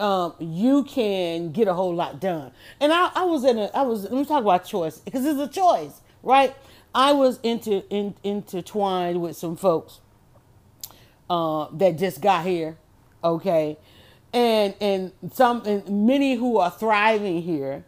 [0.00, 2.50] um, you can get a whole lot done.
[2.80, 5.38] And I, I was in a, I was, let me talk about choice because it's
[5.38, 6.52] a choice, right?
[6.92, 10.00] I was into, in, intertwined with some folks
[11.28, 12.76] uh, that just got here,
[13.22, 13.78] okay?
[14.32, 17.84] And and some and many who are thriving here.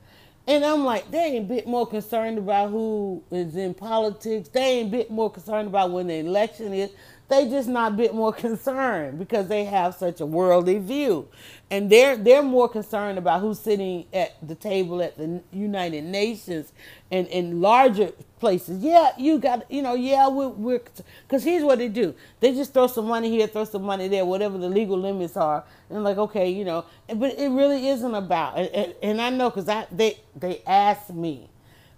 [0.46, 4.48] And i'm like they ain't a bit more concerned about who is in politics.
[4.48, 6.90] They ain't bit more concerned about when the election is
[7.33, 11.29] they just not a bit more concerned because they have such a worldly view.
[11.71, 16.73] And they're they're more concerned about who's sitting at the table at the united nations
[17.11, 18.83] and in larger places.
[18.83, 20.81] Yeah you got you know yeah we're
[21.27, 22.14] because here's what they do.
[22.40, 25.64] They just throw some money here throw some money there whatever the legal limits are.
[25.90, 29.68] And like okay you know but it really isn't about and, and i know because
[29.68, 31.49] i they they asked me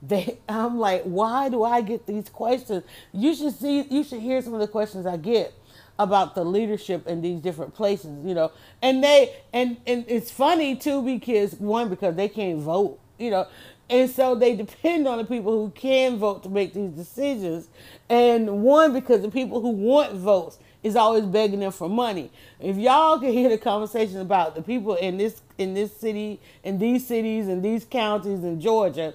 [0.06, 2.84] they I'm like, why do I get these questions?
[3.12, 5.54] You should see you should hear some of the questions I get
[5.98, 8.52] about the leadership in these different places, you know.
[8.82, 13.46] And they and and it's funny too because one because they can't vote, you know.
[13.90, 17.68] And so they depend on the people who can vote to make these decisions.
[18.08, 22.30] And one because the people who want votes is always begging them for money.
[22.60, 26.78] If y'all could hear the conversation about the people in this in this city, in
[26.78, 29.14] these cities, in these counties in Georgia,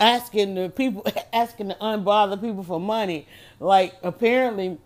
[0.00, 3.26] asking the people, asking the unbothered people for money.
[3.60, 4.78] Like apparently,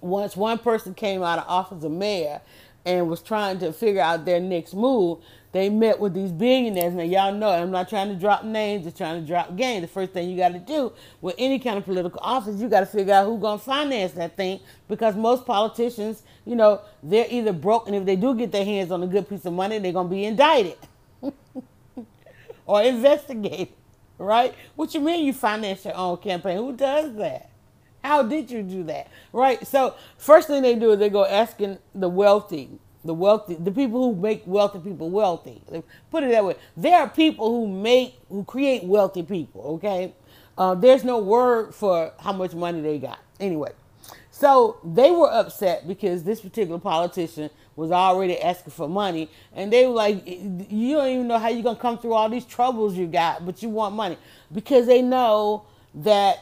[0.00, 2.40] once one person came out of office of mayor
[2.84, 5.18] and was trying to figure out their next move,
[5.52, 6.94] they met with these billionaires.
[6.94, 9.82] Now y'all know I'm not trying to drop names, just trying to drop game.
[9.82, 12.80] The first thing you got to do with any kind of political office, you got
[12.80, 17.52] to figure out who's gonna finance that thing because most politicians, you know, they're either
[17.52, 19.92] broke, and if they do get their hands on a good piece of money, they're
[19.92, 20.76] gonna be indicted
[22.66, 23.68] or investigated,
[24.22, 24.54] right?
[24.76, 26.56] What you mean you finance your own campaign?
[26.56, 27.50] Who does that?
[28.02, 29.08] How did you do that?
[29.32, 29.64] Right?
[29.66, 32.70] So first thing they do is they go asking the wealthy,
[33.04, 35.62] the wealthy, the people who make wealthy people wealthy.
[36.10, 36.56] Put it that way.
[36.76, 39.62] There are people who make, who create wealthy people.
[39.74, 40.14] Okay,
[40.58, 43.20] uh, there's no word for how much money they got.
[43.38, 43.70] Anyway,
[44.30, 49.86] so they were upset because this particular politician was already asking for money, and they
[49.86, 53.06] were like, "You don't even know how you're gonna come through all these troubles you
[53.06, 54.18] got, but you want money,"
[54.52, 55.62] because they know
[55.94, 56.38] that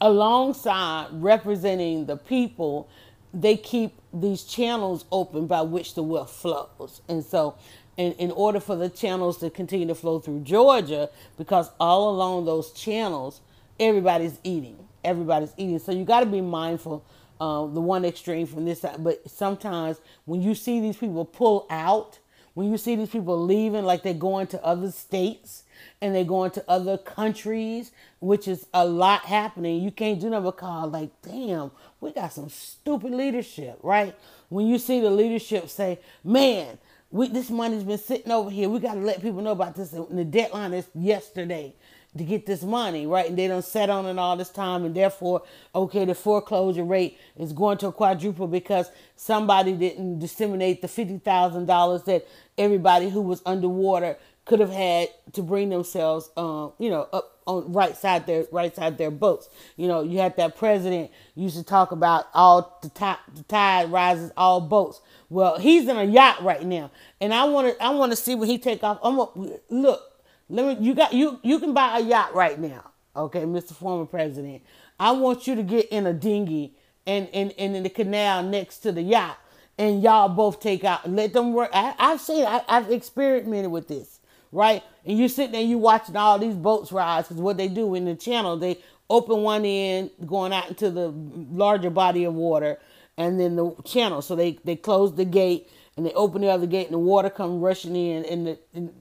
[0.00, 2.88] alongside representing the people,
[3.34, 7.02] they keep these channels open by which the wealth flows.
[7.08, 7.54] And so,
[7.96, 12.46] in, in order for the channels to continue to flow through Georgia, because all along
[12.46, 13.40] those channels,
[13.78, 14.78] everybody's eating.
[15.04, 15.78] Everybody's eating.
[15.78, 17.04] So, you got to be mindful.
[17.40, 21.66] Uh, the one extreme from this side, but sometimes when you see these people pull
[21.70, 22.18] out,
[22.54, 25.62] when you see these people leaving, like they're going to other states,
[26.00, 29.82] and they're going to other countries, which is a lot happening.
[29.82, 31.70] You can't do nothing call like, damn,
[32.00, 34.14] we got some stupid leadership, right?
[34.48, 36.78] When you see the leadership say, man,
[37.10, 38.68] we, this money's been sitting over here.
[38.68, 39.92] We got to let people know about this.
[39.92, 41.74] And the deadline is yesterday
[42.18, 43.28] to get this money, right?
[43.28, 45.42] And they don't set on it all this time, and therefore,
[45.74, 51.66] okay, the foreclosure rate is going to quadruple because somebody didn't disseminate the fifty thousand
[51.66, 52.26] dollars that
[52.58, 57.72] everybody who was underwater could have had to bring themselves, um, you know, up on
[57.72, 59.48] right side their right side their boats.
[59.76, 63.90] You know, you had that president used to talk about all the tide, the tide
[63.90, 65.00] rises all boats.
[65.30, 68.34] Well, he's in a yacht right now, and I want to I want to see
[68.34, 68.98] when he take off.
[69.02, 70.02] I'm gonna, look.
[70.48, 70.86] Let me.
[70.86, 71.40] You got you.
[71.42, 73.72] You can buy a yacht right now, okay, Mr.
[73.72, 74.62] Former President.
[75.00, 76.74] I want you to get in a dinghy
[77.06, 79.38] and and, and in the canal next to the yacht,
[79.76, 81.08] and y'all both take out.
[81.10, 81.70] Let them work.
[81.72, 82.46] I, I've seen.
[82.46, 84.20] I, I've experimented with this
[84.52, 84.82] right?
[85.04, 87.94] And you sitting there, and you watching all these boats rise because what they do
[87.94, 88.78] in the channel, they
[89.10, 92.78] open one end going out into the larger body of water,
[93.16, 94.22] and then the channel.
[94.22, 97.30] So they they close the gate and they open the other gate, and the water
[97.30, 98.92] come rushing in, and the and,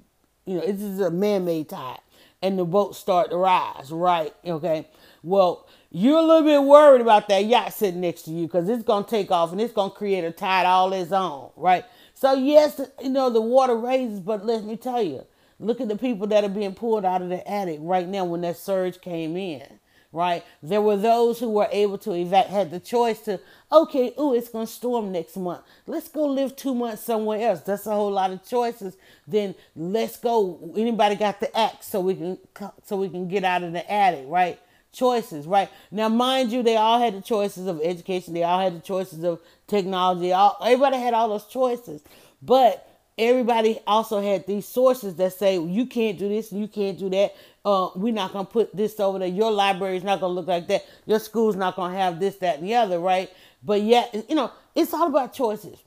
[0.47, 1.99] you know this is a man-made tide,
[2.41, 4.33] and the boats start to rise, right?
[4.45, 4.87] Okay,
[5.23, 5.67] well.
[5.89, 9.05] You're a little bit worried about that yacht sitting next to you because it's to
[9.07, 11.85] take off and it's to create a tide all its own, right?
[12.13, 15.25] So, yes, you know, the water raises, but let me tell you,
[15.59, 18.41] Look at the people that are being pulled out of the attic right now when
[18.41, 19.79] that surge came in.
[20.17, 23.39] Right, there were those who were able to evac had the choice to
[23.71, 25.61] okay, ooh, it's gonna storm next month.
[25.85, 27.61] Let's go live two months somewhere else.
[27.61, 28.97] That's a whole lot of choices.
[29.27, 30.73] Then let's go.
[30.75, 32.39] Anybody got the axe so we can
[32.83, 34.59] so we can get out of the attic, right?
[34.91, 35.69] choices, right?
[35.91, 38.33] Now, mind you, they all had the choices of education.
[38.33, 40.31] They all had the choices of technology.
[40.33, 42.01] All everybody had all those choices,
[42.41, 46.97] but everybody also had these sources that say you can't do this, and you can't
[46.97, 47.35] do that.
[47.67, 49.27] Uh, we're not gonna put this over there.
[49.27, 50.85] Your library is not gonna look like that.
[51.05, 53.29] Your school's not gonna have this, that, and the other, right?
[53.61, 55.77] But yet, you know, it's all about choices.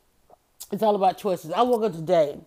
[0.71, 1.53] It's all about choices.
[1.53, 2.39] I woke up today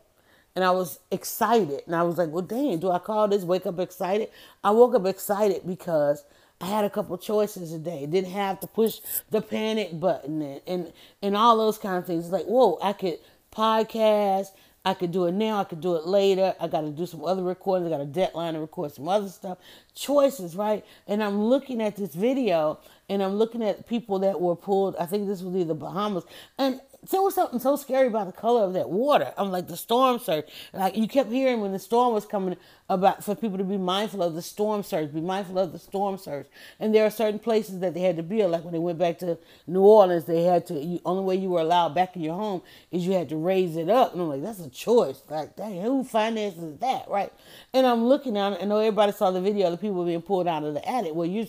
[0.56, 3.66] and I was excited, and I was like, "Well, dang, do I call this wake
[3.66, 4.30] up excited?"
[4.64, 6.24] I woke up excited because
[6.62, 8.06] I had a couple choices today.
[8.06, 9.00] Didn't have to push
[9.32, 10.94] the panic button and and,
[11.24, 12.26] and all those kind of things.
[12.26, 13.18] It's like, whoa, I could
[13.52, 14.50] podcast.
[14.86, 15.60] I could do it now.
[15.60, 16.54] I could do it later.
[16.60, 17.88] I got to do some other recordings.
[17.88, 19.58] I got a deadline to record some other stuff.
[19.96, 20.86] Choices, right?
[21.08, 24.98] And I'm looking at this video and I'm looking at people that were pulled.
[24.98, 26.26] I think this was either Bahamas.
[26.58, 29.34] And there was something so scary about the color of that water.
[29.38, 30.46] I'm like the storm surge.
[30.74, 32.58] Like you kept hearing when the storm was coming
[32.90, 36.18] about for people to be mindful of the storm surge, be mindful of the storm
[36.18, 36.46] surge.
[36.80, 38.52] And there are certain places that they had to build.
[38.52, 39.38] Like when they went back to
[39.68, 40.74] New Orleans, they had to.
[40.76, 42.62] You, only way you were allowed back in your home
[42.92, 44.14] is you had to raise it up.
[44.14, 45.22] And I'm like, that's a choice.
[45.30, 47.32] Like, dang, who finances that, right?
[47.74, 48.62] And I'm looking at.
[48.62, 51.14] I know everybody saw the video of the people being pulled out of the attic.
[51.16, 51.48] Well, you.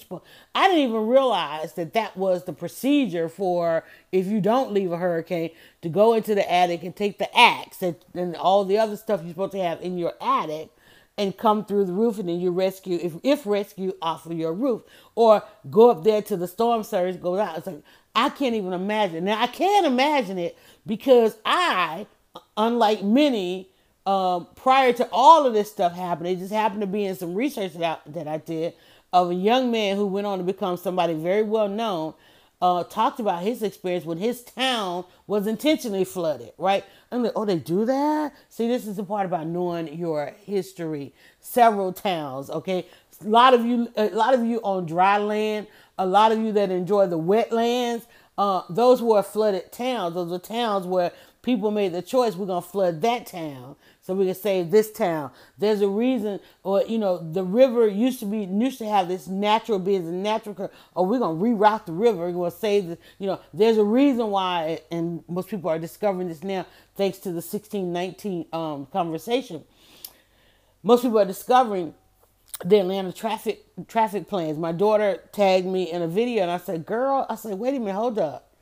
[0.55, 3.85] I didn't even realize that that was the procedure for
[4.15, 5.51] if you don't leave a hurricane
[5.83, 9.21] to go into the attic and take the axe and, and all the other stuff
[9.23, 10.71] you're supposed to have in your attic
[11.19, 14.53] and come through the roof and then you rescue if if rescue off of your
[14.53, 14.83] roof
[15.17, 17.59] or go up there to the storm surge goes out.
[17.59, 17.83] It's like
[18.15, 19.25] I can't even imagine.
[19.25, 20.57] Now I can't imagine it
[20.87, 22.07] because I,
[22.57, 23.69] unlike many,
[24.07, 27.35] um, prior to all of this stuff happening, it just happened to be in some
[27.35, 28.75] research that that I did
[29.13, 32.15] of a young man who went on to become somebody very well known
[32.65, 36.83] uh, talked about his experience when his town was intentionally flooded, right?
[37.13, 38.33] I'm like, oh, they do that?
[38.49, 41.13] See, this is the part about knowing your history.
[41.41, 42.87] Several towns, okay?
[43.23, 45.67] A lot of you, a lot of you on dry land,
[45.99, 48.07] a lot of you that enjoy the wetlands,
[48.39, 50.15] uh, those were flooded towns.
[50.15, 51.13] Those were towns where
[51.45, 54.91] people made the choice, we're going to flood that town so we can save this
[54.91, 55.31] town.
[55.57, 59.29] There's a reason, or you know, the river used to be used to have this
[59.29, 60.57] natural being, a natural.
[60.59, 62.19] Or oh, we're gonna reroute the river.
[62.19, 62.99] We're gonna save the.
[63.19, 66.67] You know, there's a reason why, and most people are discovering this now
[66.97, 69.65] thanks to the 1619 um, conversation.
[70.83, 71.95] Most people are discovering
[72.65, 74.59] the Atlanta traffic traffic plans.
[74.59, 77.79] My daughter tagged me in a video, and I said, "Girl," I said, "Wait a
[77.79, 78.54] minute, hold up."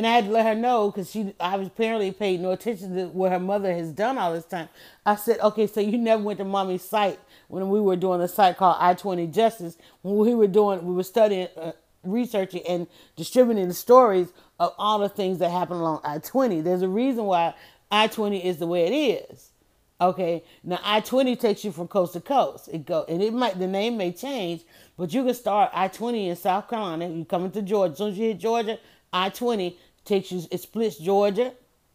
[0.00, 2.96] And I had to let her know because she I was apparently paid no attention
[2.96, 4.70] to what her mother has done all this time.
[5.04, 8.26] I said, okay, so you never went to mommy's site when we were doing a
[8.26, 9.76] site called I twenty Justice.
[10.00, 11.72] When we were doing, we were studying, uh,
[12.02, 16.62] researching, and distributing the stories of all the things that happen along I twenty.
[16.62, 17.52] There's a reason why
[17.90, 19.50] I twenty is the way it is.
[20.00, 22.70] Okay, now I twenty takes you from coast to coast.
[22.72, 24.62] It go and it might the name may change,
[24.96, 27.06] but you can start I twenty in South Carolina.
[27.06, 27.92] You come into Georgia.
[27.92, 28.78] As soon as you hit Georgia,
[29.12, 30.42] I twenty takes you.
[30.50, 31.52] It splits Georgia.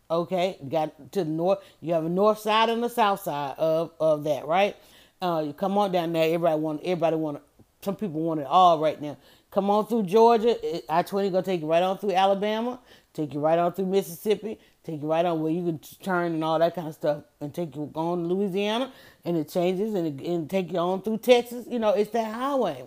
[0.09, 1.59] Okay, got to the north.
[1.81, 4.75] You have a north side and a south side of of that, right?
[5.21, 6.25] Uh, you come on down there.
[6.25, 6.81] Everybody want.
[6.83, 7.41] Everybody want.
[7.81, 9.17] Some people want it all right now.
[9.51, 10.57] Come on through Georgia.
[10.91, 12.79] I twenty gonna take you right on through Alabama.
[13.13, 14.59] Take you right on through Mississippi.
[14.83, 17.51] Take you right on where you can turn and all that kind of stuff, and
[17.51, 18.91] take you on to Louisiana,
[19.23, 21.65] and it changes and, it, and take you on through Texas.
[21.67, 22.83] You know, it's that highway.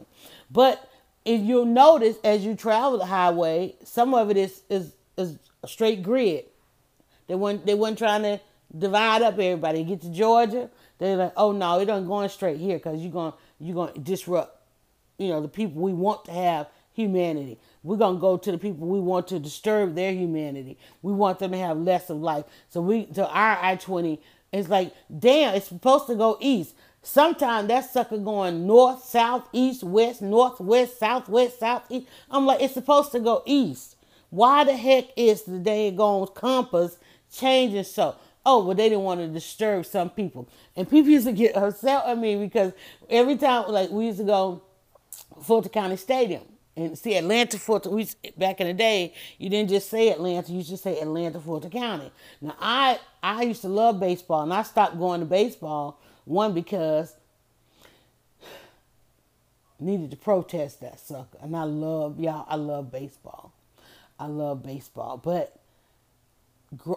[0.50, 0.88] But
[1.24, 5.68] if you'll notice as you travel the highway, some of it is is is a
[5.68, 6.46] straight grid.
[7.26, 8.40] They weren't they weren't trying to
[8.76, 9.84] divide up everybody.
[9.84, 13.32] Get to Georgia, they're like, oh no, it don't going straight here because you're going
[13.58, 14.62] you're to disrupt,
[15.18, 17.58] you know, the people we want to have humanity.
[17.82, 20.78] We're gonna go to the people we want to disturb their humanity.
[21.02, 22.44] We want them to have less of life.
[22.68, 24.20] So we to our I twenty,
[24.52, 26.74] is like, damn, it's supposed to go east.
[27.02, 32.08] Sometimes that sucker going north, south, east, west, north, west, south, west, south, east.
[32.30, 33.96] I'm like, it's supposed to go east.
[34.30, 36.98] Why the heck is the daggone compass
[37.32, 38.16] changing so?
[38.44, 40.48] Oh, well, they didn't want to disturb some people.
[40.74, 42.72] And people used to get upset at me because
[43.10, 44.62] every time, like, we used to go
[45.42, 46.42] Fulton County Stadium
[46.76, 47.92] and see Atlanta Fulton.
[47.92, 51.70] We back in the day, you didn't just say Atlanta; you just say Atlanta Fulton
[51.70, 52.10] County.
[52.40, 57.14] Now, I I used to love baseball, and I stopped going to baseball one because
[59.80, 62.46] needed to protest that sucker, and I love y'all.
[62.48, 63.52] I love baseball.
[64.18, 65.56] I love baseball, but
[66.76, 66.94] gr-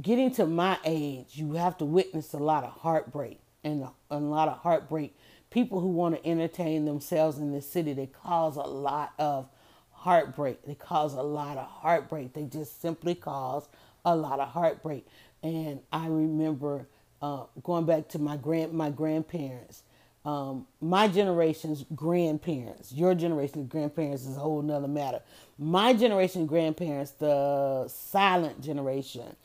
[0.00, 4.18] getting to my age, you have to witness a lot of heartbreak and a, a
[4.18, 5.16] lot of heartbreak.
[5.50, 9.48] People who want to entertain themselves in this city, they cause a lot of
[9.92, 10.64] heartbreak.
[10.66, 12.34] They cause a lot of heartbreak.
[12.34, 13.68] They just simply cause
[14.04, 15.06] a lot of heartbreak.
[15.42, 16.86] And I remember
[17.22, 19.82] uh, going back to my grand my grandparents
[20.24, 25.20] um, my generation's grandparents, your generation's grandparents is a whole nother matter.
[25.58, 29.36] My generation grandparents, the silent generation,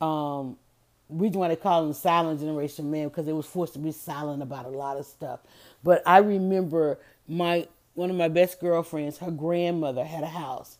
[0.00, 0.56] um,
[1.08, 4.42] we want to call them silent generation man because they was forced to be silent
[4.42, 5.40] about a lot of stuff.
[5.84, 10.78] But I remember my one of my best girlfriends, her grandmother had a house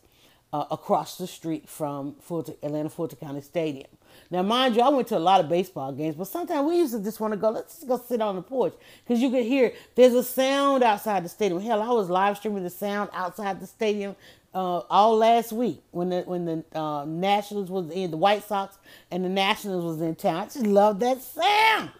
[0.51, 3.87] uh, across the street from Fulton, Atlanta Fulton County Stadium.
[4.29, 6.93] Now, mind you, I went to a lot of baseball games, but sometimes we used
[6.93, 8.73] to just want to go, let's just go sit on the porch.
[9.03, 11.61] Because you could hear there's a sound outside the stadium.
[11.61, 14.15] Hell, I was live streaming the sound outside the stadium
[14.53, 18.77] uh, all last week when the when the uh, Nationals was in, the White Sox
[19.11, 20.35] and the Nationals was in town.
[20.35, 21.91] I just love that sound.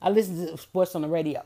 [0.00, 1.44] I listen to sports on the radio.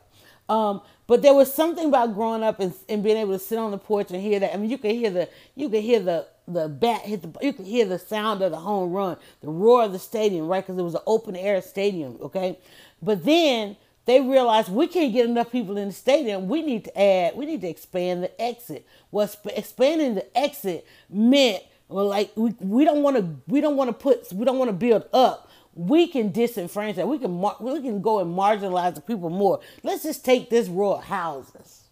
[0.49, 3.71] Um, but there was something about growing up and, and being able to sit on
[3.71, 4.55] the porch and hear that.
[4.55, 7.53] I mean, you could hear the you could hear the the bat hit the, you
[7.53, 10.64] could hear the sound of the home run, the roar of the stadium, right?
[10.64, 12.59] Because it was an open air stadium, okay?
[13.03, 13.76] But then
[14.07, 16.49] they realized we can't get enough people in the stadium.
[16.49, 18.86] We need to add, we need to expand the exit.
[19.11, 23.76] Well, sp- expanding the exit meant, well, like we, we don't want to, we don't
[23.76, 25.51] want to put, we don't want to build up.
[25.74, 27.07] We can disenfranchise.
[27.09, 29.61] We can, mar- we can go and marginalize the people more.
[29.82, 31.84] Let's just take this row of houses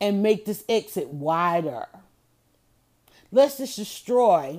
[0.00, 1.86] and make this exit wider
[3.32, 4.58] Let's just destroy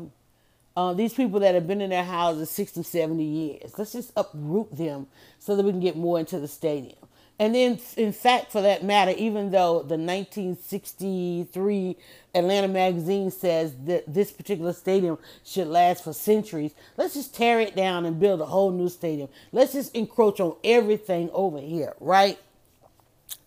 [0.76, 3.78] uh, these people that have been in their houses 60, 70 years.
[3.78, 5.07] Let's just uproot them
[5.39, 6.95] so that we can get more into the stadium.
[7.41, 11.97] And then, in fact, for that matter, even though the 1963
[12.36, 17.76] Atlanta magazine says that this particular stadium should last for centuries, let's just tear it
[17.76, 19.28] down and build a whole new stadium.
[19.51, 22.38] Let's just encroach on everything over here, right?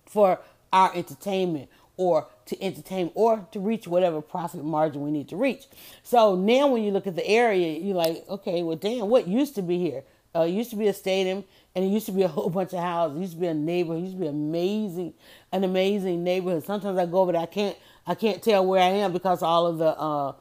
[0.06, 0.40] For
[0.72, 5.64] our entertainment or to entertain or to reach whatever profit margin we need to reach.
[6.02, 9.54] So now when you look at the area, you're like, okay, well, damn, what used
[9.56, 10.02] to be here?
[10.34, 12.72] Uh, it used to be a stadium and it used to be a whole bunch
[12.72, 13.16] of houses.
[13.16, 14.02] It used to be a neighborhood.
[14.02, 15.14] It used to be amazing,
[15.52, 16.64] an amazing neighborhood.
[16.64, 17.76] Sometimes I go over there, I can't,
[18.06, 20.32] I can't tell where I am because all of the, uh,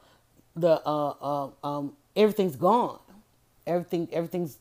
[0.55, 2.99] the, uh, uh, um, everything's gone.
[3.65, 4.57] Everything, everything's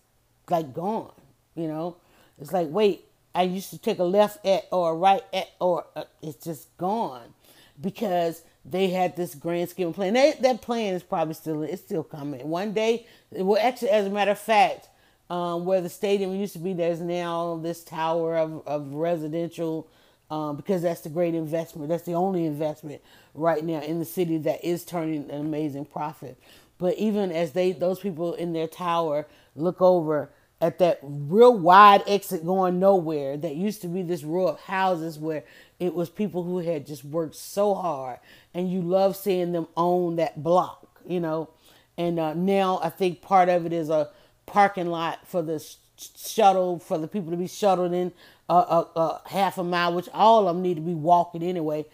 [0.48, 1.12] like gone.
[1.54, 1.96] You know,
[2.40, 3.04] it's like, wait,
[3.34, 6.76] I used to take a left at or a right at or uh, it's just
[6.76, 7.34] gone
[7.80, 10.14] because they had this grand scheme plan.
[10.14, 12.48] They, that plan is probably still it's still coming.
[12.48, 14.88] One day, well, actually, as a matter of fact,
[15.30, 19.88] um, where the stadium used to be, there's now this tower of, of residential
[20.30, 21.88] um, because that's the great investment.
[21.88, 23.02] That's the only investment
[23.34, 26.38] right now in the city that is turning an amazing profit.
[26.78, 30.30] But even as they those people in their tower look over
[30.62, 35.18] at that real wide exit going nowhere that used to be this row of houses
[35.18, 35.42] where
[35.80, 38.20] it was people who had just worked so hard
[38.54, 41.50] and you love seeing them own that block you know
[41.98, 44.08] and uh, now i think part of it is a
[44.46, 45.76] parking lot for the sh-
[46.16, 48.12] shuttle for the people to be shuttled in
[48.48, 51.42] a uh, uh, uh, half a mile which all of them need to be walking
[51.42, 51.84] anyway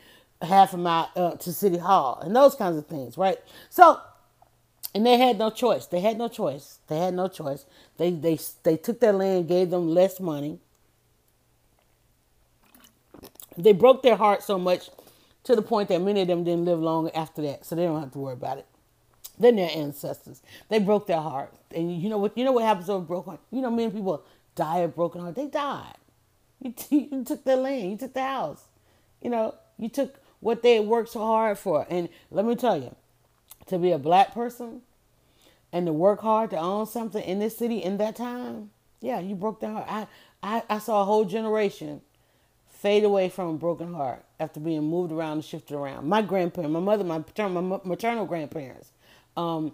[0.42, 3.38] half a mile uh, to city hall and those kinds of things right
[3.70, 3.98] so
[4.94, 5.86] and they had no choice.
[5.86, 6.78] They had no choice.
[6.88, 7.66] They had no choice.
[7.98, 10.60] They they they took their land, gave them less money.
[13.58, 14.90] They broke their heart so much
[15.44, 18.00] to the point that many of them didn't live long after that, so they don't
[18.00, 18.66] have to worry about it.
[19.38, 22.38] Then their ancestors, they broke their heart, and you know what?
[22.38, 23.40] You know what happens over broken heart?
[23.52, 24.24] You know, many people
[24.56, 25.36] die of broken heart.
[25.36, 25.94] They died.
[26.62, 27.90] You, t- you took their land.
[27.92, 28.64] You took the house.
[29.22, 31.86] You know, you took what they worked so hard for.
[31.90, 32.94] And let me tell you,
[33.66, 34.82] to be a black person
[35.72, 39.34] and to work hard to own something in this city in that time, yeah, you
[39.34, 39.86] broke their heart.
[39.88, 40.06] I,
[40.42, 42.00] I, I saw a whole generation
[42.68, 46.08] fade away from a broken heart after being moved around and shifted around.
[46.08, 48.92] My grandparents, my mother, my paternal, my maternal grandparents,
[49.36, 49.72] um,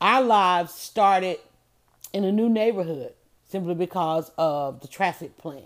[0.00, 1.38] our lives started
[2.12, 3.12] in a new neighborhood
[3.46, 5.62] simply because of the traffic plan,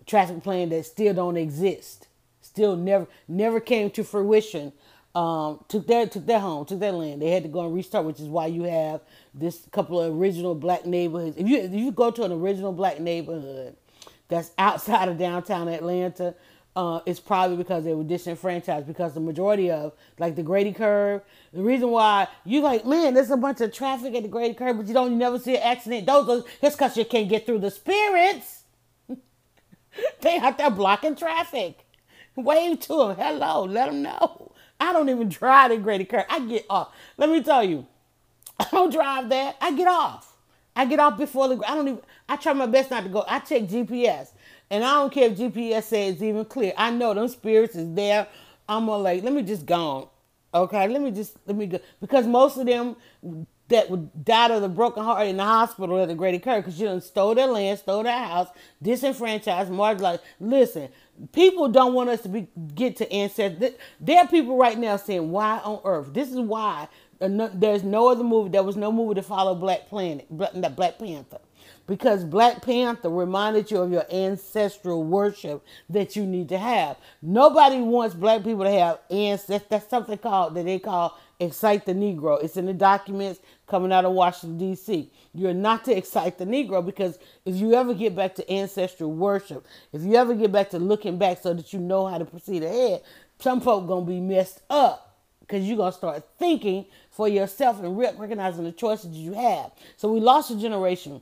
[0.00, 2.08] a traffic plan that still don't exist,
[2.40, 4.72] still never never came to fruition
[5.14, 7.22] um, took their took their home, took their land.
[7.22, 9.00] They had to go and restart, which is why you have
[9.34, 11.36] this couple of original black neighborhoods.
[11.36, 13.76] If you if you go to an original black neighborhood
[14.28, 16.34] that's outside of downtown Atlanta,
[16.76, 18.86] uh, it's probably because they were disenfranchised.
[18.86, 23.30] Because the majority of like the Grady Curve, the reason why you like, man, there's
[23.30, 25.62] a bunch of traffic at the Grady Curve, but you don't you never see an
[25.62, 26.06] accident.
[26.06, 28.62] Those are it's because you can't get through the spirits.
[30.20, 31.84] they out there blocking traffic.
[32.36, 34.52] Wave to them, hello, let them know.
[34.80, 36.24] I don't even drive the Grady Curve.
[36.28, 36.94] I get off.
[37.16, 37.86] Let me tell you,
[38.58, 39.56] I don't drive that.
[39.60, 40.36] I get off.
[40.76, 41.60] I get off before the.
[41.66, 42.00] I don't even.
[42.28, 43.24] I try my best not to go.
[43.26, 44.30] I check GPS,
[44.70, 46.72] and I don't care if GPS says it's even clear.
[46.76, 48.28] I know them spirits is there.
[48.68, 49.24] I'm gonna like.
[49.24, 50.08] Let me just go on.
[50.54, 50.88] Okay.
[50.88, 52.96] Let me just let me go because most of them
[53.68, 56.80] that would die of the broken heart in the hospital at the Grady Curve because
[56.80, 58.48] you done stole their land, stole their house,
[58.82, 60.20] disenfranchised, marginalized.
[60.40, 60.88] Listen,
[61.32, 63.72] people don't want us to be get to ancestors.
[64.00, 66.88] There are people right now saying, "Why on earth?" This is why
[67.20, 68.50] uh, there's no other movie.
[68.50, 71.40] There was no movie to follow Black Planet, Black Panther,
[71.86, 76.96] because Black Panther reminded you of your ancestral worship that you need to have.
[77.20, 79.68] Nobody wants black people to have ancestors.
[79.68, 82.42] That's something called that they call excite the Negro.
[82.42, 85.10] It's in the documents coming out of Washington, D.C.
[85.34, 89.66] You're not to excite the Negro because if you ever get back to ancestral worship,
[89.92, 92.62] if you ever get back to looking back so that you know how to proceed
[92.62, 93.02] ahead,
[93.38, 98.64] some folk gonna be messed up because you're gonna start thinking for yourself and recognizing
[98.64, 99.70] the choices you have.
[99.96, 101.20] So we lost a generation.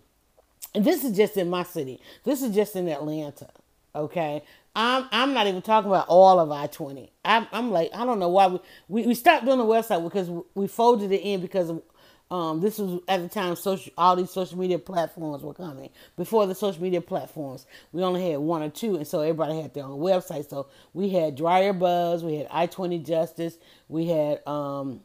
[0.74, 2.01] And this is just in my city.
[2.24, 3.49] This is just in Atlanta.
[3.94, 4.42] Okay.
[4.76, 7.11] I'm I'm not even talking about all of I twenty.
[7.24, 10.30] I'm I'm like I don't know why we, we we stopped doing the website because
[10.55, 11.82] we folded it in because of,
[12.31, 16.47] um this was at the time social all these social media platforms were coming before
[16.47, 19.85] the social media platforms we only had one or two and so everybody had their
[19.85, 23.59] own website so we had Dryer Buzz we had I twenty Justice
[23.89, 25.01] we had um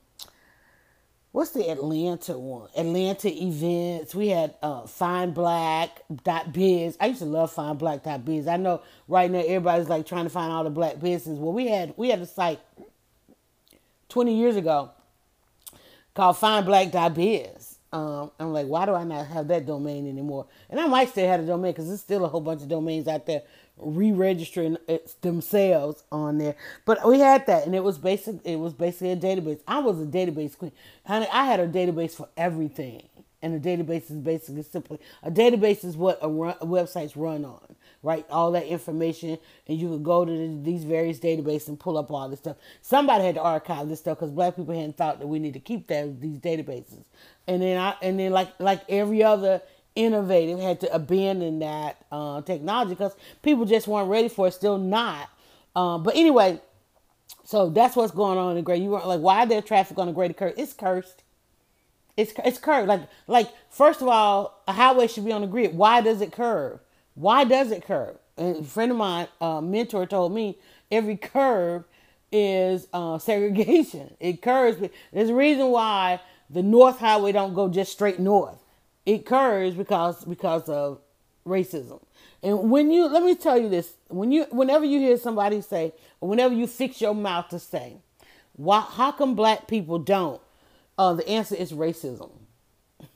[1.32, 2.70] what's the Atlanta one?
[2.76, 4.14] Atlanta events.
[4.14, 6.98] We had uh, Fine Black dot biz.
[7.00, 8.48] I used to love Fine Black biz.
[8.48, 11.40] I know right now everybody's like trying to find all the black businesses.
[11.40, 12.60] Well, we had we had a site
[14.10, 14.92] twenty years ago
[16.14, 17.80] called Fine Black dot biz.
[17.93, 20.47] Um, I'm like, why do I not have that domain anymore?
[20.70, 23.07] And I might still have a domain because there's still a whole bunch of domains
[23.07, 23.41] out there
[23.78, 24.78] re-registering
[25.22, 26.55] themselves on there.
[26.86, 28.38] But we had that, and it was basic.
[28.45, 29.59] It was basically a database.
[29.68, 30.72] I was a database queen,
[31.05, 31.28] honey.
[31.34, 33.03] I had a database for everything,
[33.41, 37.43] and a database is basically simply a database is what a, run, a website's run
[37.43, 37.76] on.
[38.04, 38.26] Right?
[38.30, 39.38] All that information,
[39.68, 42.58] and you could go to the, these various databases and pull up all this stuff.
[42.82, 45.60] Somebody had to archive this stuff because black people hadn't thought that we need to
[45.60, 47.04] keep that these databases.
[47.47, 49.62] And then I and then like like every other
[49.95, 54.54] innovative had to abandon that uh, technology because people just weren't ready for it.
[54.54, 55.30] Still not.
[55.76, 56.60] Um, but anyway,
[57.43, 58.82] so that's what's going on in the great.
[58.82, 60.54] You weren't like, why there traffic on the Grady curve?
[60.58, 61.24] It's cursed.
[62.18, 62.88] It's it's curved.
[62.88, 65.76] Like like first of all, a highway should be on the grid.
[65.76, 66.80] Why does it curve?
[67.16, 68.18] Why does it curve?
[68.38, 69.28] A friend of mine,
[69.70, 70.57] mentor, told me
[70.91, 71.84] every curve
[72.32, 74.16] is uh, segregation.
[74.20, 74.78] It curves.
[75.12, 78.57] There's a reason why the North Highway don't go just straight north.
[79.05, 80.99] It curves because because of
[81.45, 82.01] racism.
[82.43, 85.93] And when you let me tell you this, when you whenever you hear somebody say,
[86.20, 87.97] or whenever you fix your mouth to say,
[88.53, 90.41] why how come black people don't?
[90.97, 92.32] Uh, the answer is racism.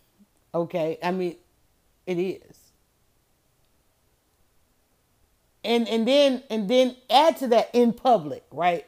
[0.55, 1.35] Okay, I mean,
[2.07, 2.54] it is.
[5.65, 8.85] And and then and then add to that in public, right?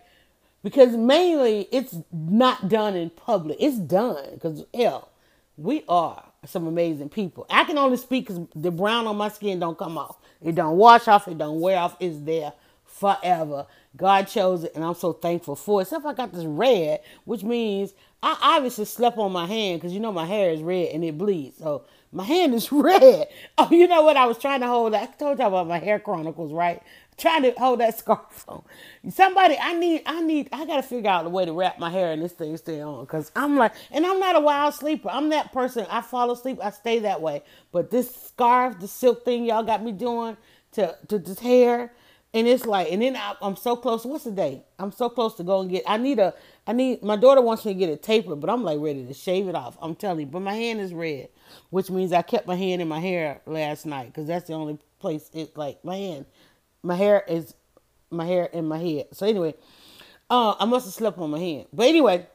[0.63, 3.57] Because mainly it's not done in public.
[3.59, 5.09] It's done because hell,
[5.57, 7.45] we are some amazing people.
[7.49, 10.17] I can only speak because the brown on my skin don't come off.
[10.41, 11.27] It don't wash off.
[11.27, 11.97] It don't wear off.
[11.99, 12.53] It's there
[12.85, 13.65] forever.
[13.95, 15.83] God chose it, and I'm so thankful for it.
[15.83, 19.99] Except I got this red, which means I obviously slept on my hand because you
[19.99, 21.57] know my hair is red and it bleeds.
[21.57, 23.27] So my hand is red.
[23.57, 24.17] Oh, you know what?
[24.17, 24.95] I was trying to hold.
[24.95, 26.81] I told y'all about my hair chronicles, right?
[27.17, 28.63] Trying to hold that scarf on.
[29.09, 32.11] Somebody, I need, I need, I gotta figure out a way to wrap my hair
[32.13, 33.05] and this thing stay on.
[33.07, 35.09] Cause I'm like, and I'm not a wild sleeper.
[35.09, 35.85] I'm that person.
[35.89, 36.59] I fall asleep.
[36.63, 37.43] I stay that way.
[37.71, 40.37] But this scarf, the silk thing y'all got me doing
[40.73, 41.93] to to this hair,
[42.33, 44.05] and it's like, and then I, am so close.
[44.05, 44.63] What's the day?
[44.77, 45.83] I'm so close to go and get.
[45.87, 46.33] I need a.
[46.65, 47.01] I need.
[47.01, 49.55] My daughter wants me to get a taper, but I'm like ready to shave it
[49.55, 49.77] off.
[49.81, 50.25] I'm telling you.
[50.25, 51.29] But my hand is red,
[51.69, 54.77] which means I kept my hand in my hair last night because that's the only
[54.99, 56.25] place it like my hand.
[56.83, 57.53] My hair is
[58.11, 59.07] my hair in my head.
[59.13, 59.55] So anyway,
[60.29, 61.67] uh, I must have slept on my hand.
[61.71, 62.27] But anyway,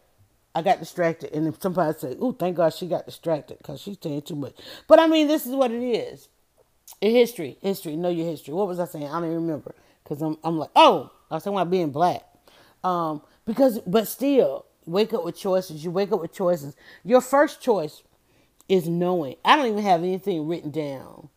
[0.54, 4.22] I got distracted, and somebody said, "Oh, thank God she got distracted because she's saying
[4.22, 4.54] too much."
[4.88, 6.28] But I mean, this is what it is.
[7.00, 8.54] History, history, know your history.
[8.54, 9.06] What was I saying?
[9.06, 12.22] I don't even remember because I'm I'm like, oh, I was talking about being black.
[12.84, 15.84] Um, because but still, wake up with choices.
[15.84, 16.76] You wake up with choices.
[17.04, 18.02] Your first choice
[18.68, 19.36] is knowing.
[19.44, 21.28] I don't even have anything written down.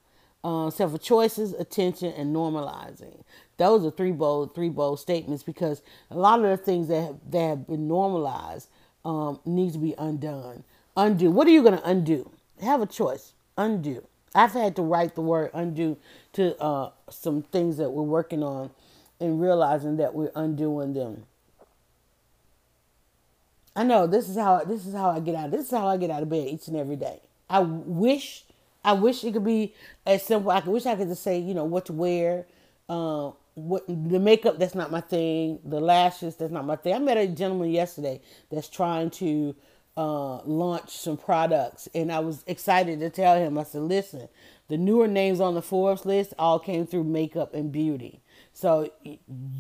[0.43, 3.23] Uh, choices, attention, and normalizing.
[3.57, 5.81] Those are three bold, three bold statements because
[6.11, 8.69] a lot of the things that have, that have been normalized
[9.03, 10.63] um, needs to be undone.
[10.95, 11.31] Undo.
[11.31, 12.31] What are you going to undo?
[12.61, 13.33] Have a choice.
[13.57, 14.05] Undo.
[14.35, 15.97] I've had to write the word undo
[16.33, 18.71] to uh, some things that we're working on
[19.19, 21.25] and realizing that we're undoing them.
[23.75, 25.51] I know this is how this is how I get out.
[25.51, 27.21] This is how I get out of bed each and every day.
[27.49, 28.45] I wish
[28.83, 29.73] I wish it could be
[30.05, 30.51] as simple.
[30.51, 32.45] I wish I could just say, you know, what to wear,
[32.89, 34.59] uh, what the makeup.
[34.59, 35.59] That's not my thing.
[35.65, 36.37] The lashes.
[36.37, 36.93] That's not my thing.
[36.93, 38.21] I met a gentleman yesterday
[38.51, 39.55] that's trying to
[39.97, 43.57] uh, launch some products, and I was excited to tell him.
[43.57, 44.27] I said, "Listen,
[44.67, 48.21] the newer names on the Forbes list all came through makeup and beauty.
[48.53, 48.91] So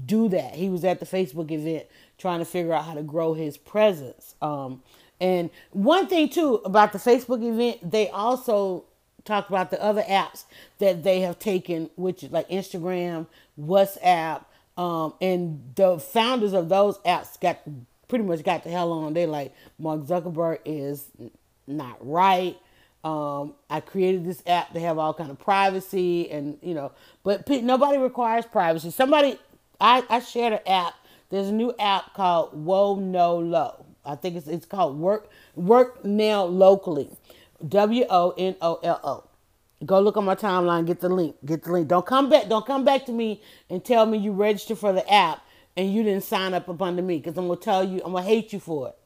[0.05, 1.85] do that." He was at the Facebook event
[2.17, 4.35] trying to figure out how to grow his presence.
[4.41, 4.83] Um,
[5.19, 8.85] and one thing too about the Facebook event, they also
[9.23, 10.45] talked about the other apps
[10.79, 13.27] that they have taken, which is like Instagram,
[13.59, 14.45] WhatsApp,
[14.77, 17.59] um, and the founders of those apps got
[18.07, 19.13] pretty much got the hell on.
[19.13, 21.09] They like Mark Zuckerberg is
[21.67, 22.57] not right.
[23.03, 26.91] Um, I created this app to have all kind of privacy and you know,
[27.23, 28.89] but nobody requires privacy.
[28.91, 29.37] Somebody,
[29.79, 30.95] I, I shared an app.
[31.29, 33.85] There's a new app called Wonolo.
[34.05, 37.09] I think it's it's called Work Work Now Locally,
[37.67, 39.23] W O N O L O.
[39.85, 40.87] Go look on my timeline.
[40.87, 41.35] Get the link.
[41.45, 41.87] Get the link.
[41.87, 42.49] Don't come back.
[42.49, 45.44] Don't come back to me and tell me you registered for the app
[45.77, 48.23] and you didn't sign up up under me because I'm gonna tell you I'm gonna
[48.25, 48.97] hate you for it.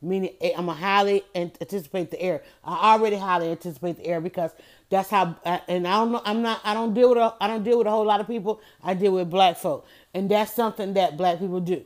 [0.00, 2.42] Meaning eh, I'm gonna highly anticipate the error.
[2.64, 4.52] I already highly anticipate the error because
[4.90, 5.36] that's how.
[5.68, 6.22] And I don't know.
[6.24, 6.60] I'm not.
[6.64, 7.18] I don't deal with.
[7.18, 8.60] A, I don't deal with a whole lot of people.
[8.82, 11.84] I deal with black folk, and that's something that black people do.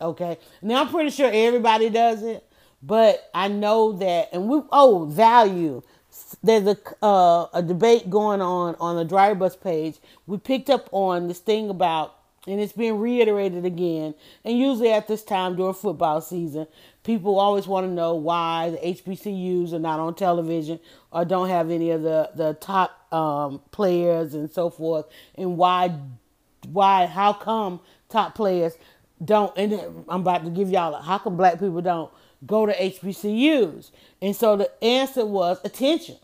[0.00, 0.38] Okay.
[0.62, 2.46] Now I'm pretty sure everybody does it,
[2.82, 4.30] but I know that.
[4.32, 5.82] And we oh value.
[6.42, 9.98] There's a uh, a debate going on on the Dryer Buzz page.
[10.26, 12.17] We picked up on this thing about
[12.48, 14.14] and it's being reiterated again.
[14.44, 16.66] And usually at this time during football season,
[17.04, 20.80] people always want to know why the HBCUs are not on television
[21.12, 25.94] or don't have any of the the top um, players and so forth, and why
[26.66, 28.74] why how come top players
[29.24, 29.56] don't?
[29.56, 29.74] And
[30.08, 32.10] I'm about to give y'all a, how come black people don't
[32.46, 33.90] go to HBCUs?
[34.22, 36.16] And so the answer was attention.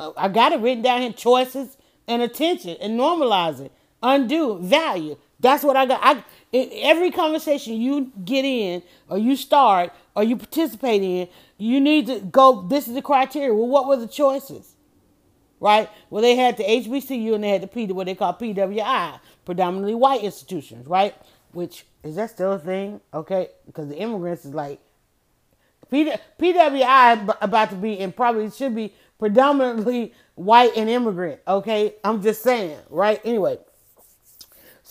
[0.00, 3.72] I got it written down here: choices, and attention and normalize it.
[4.04, 5.16] Undo value.
[5.40, 6.00] That's what I got.
[6.02, 11.28] I every conversation you get in or you start or you participate in,
[11.58, 12.62] you need to go.
[12.68, 13.52] This is the criteria.
[13.52, 14.76] Well, what were the choices?
[15.58, 15.88] Right.
[16.10, 19.94] Well, they had the HBCU and they had the P, what they call PWI, predominantly
[19.94, 20.86] white institutions.
[20.86, 21.14] Right.
[21.52, 23.00] Which is that still a thing?
[23.12, 24.80] Okay, because the immigrants is like
[25.90, 31.40] PWI about to be and probably should be predominantly white and immigrant.
[31.46, 33.20] Okay, I'm just saying, right?
[33.24, 33.58] Anyway,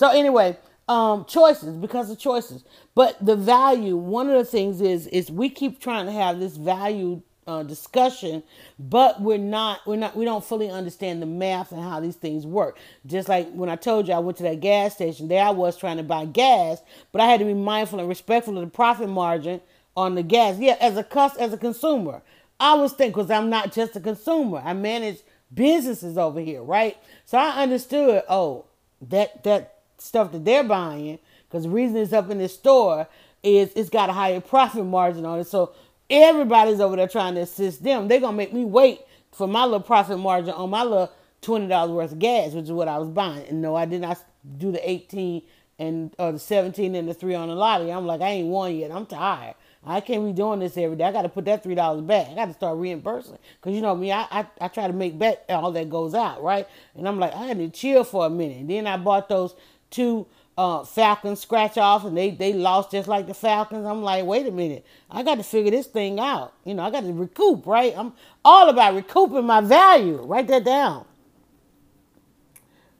[0.03, 0.57] so anyway,
[0.89, 3.95] um, choices because of choices, but the value.
[3.95, 8.43] One of the things is is we keep trying to have this value uh, discussion,
[8.77, 12.45] but we're not we're not we don't fully understand the math and how these things
[12.45, 12.77] work.
[13.05, 15.77] Just like when I told you I went to that gas station, there I was
[15.77, 16.81] trying to buy gas,
[17.13, 19.61] but I had to be mindful and respectful of the profit margin
[19.95, 20.59] on the gas.
[20.59, 22.21] Yeah, as a cus as a consumer,
[22.59, 24.61] I was thinking because I'm not just a consumer.
[24.65, 25.19] I manage
[25.53, 26.97] businesses over here, right?
[27.23, 28.23] So I understood.
[28.27, 28.65] Oh,
[29.09, 29.72] that that
[30.03, 33.07] stuff that they're buying because the reason it's up in this store
[33.43, 35.47] is it's got a higher profit margin on it.
[35.47, 35.73] So
[36.09, 38.07] everybody's over there trying to assist them.
[38.07, 39.01] They're gonna make me wait
[39.31, 42.71] for my little profit margin on my little twenty dollars worth of gas, which is
[42.71, 43.47] what I was buying.
[43.47, 44.23] And no, I did not
[44.57, 45.43] do the eighteen
[45.79, 47.91] and or the seventeen and the three on the lottery.
[47.91, 48.91] I'm like, I ain't won yet.
[48.91, 49.55] I'm tired.
[49.85, 51.03] I can't be doing this every day.
[51.03, 52.29] I got to put that three dollars back.
[52.29, 54.11] I got to start reimbursing because you know me.
[54.11, 56.67] I, I I try to make back all that goes out, right?
[56.95, 58.59] And I'm like, I had to chill for a minute.
[58.59, 59.55] And then I bought those
[59.93, 60.27] two
[60.57, 63.85] uh, Falcons scratch off, and they they lost just like the Falcons.
[63.85, 66.53] I'm like, wait a minute, I got to figure this thing out.
[66.65, 67.93] You know, I got to recoup, right?
[67.95, 68.13] I'm
[68.43, 70.21] all about recouping my value.
[70.21, 71.05] Write that down.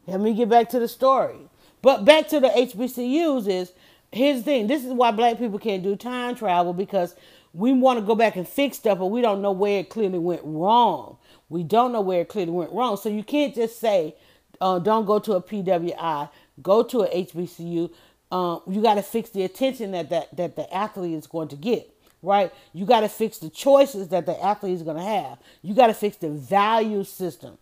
[0.08, 1.38] Let me get back to the story.
[1.82, 3.74] But back to the HBCUs is
[4.14, 7.16] here's the thing this is why black people can't do time travel because
[7.54, 10.20] we want to go back and fix stuff but we don't know where it clearly
[10.20, 11.18] went wrong
[11.50, 14.16] we don't know where it clearly went wrong so you can't just say
[14.62, 16.30] uh, don't go to a pwi
[16.62, 17.90] go to a hbcu
[18.32, 21.56] um, you got to fix the attention that, that that the athlete is going to
[21.56, 21.90] get
[22.22, 25.74] right you got to fix the choices that the athlete is going to have you
[25.74, 27.58] got to fix the value system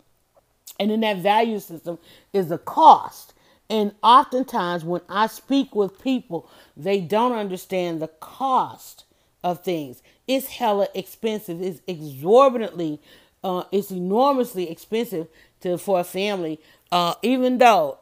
[0.80, 1.98] and in that value system
[2.34, 3.34] is the cost
[3.72, 9.06] and oftentimes, when I speak with people, they don't understand the cost
[9.46, 10.04] of things.
[10.28, 11.62] It's hella expensive.
[11.62, 13.00] It's exorbitantly,
[13.46, 15.28] uh, it's enormously expensive
[15.62, 16.60] to for a family.
[16.92, 17.98] Uh, even though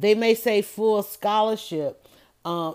[0.00, 2.06] they may say full scholarship,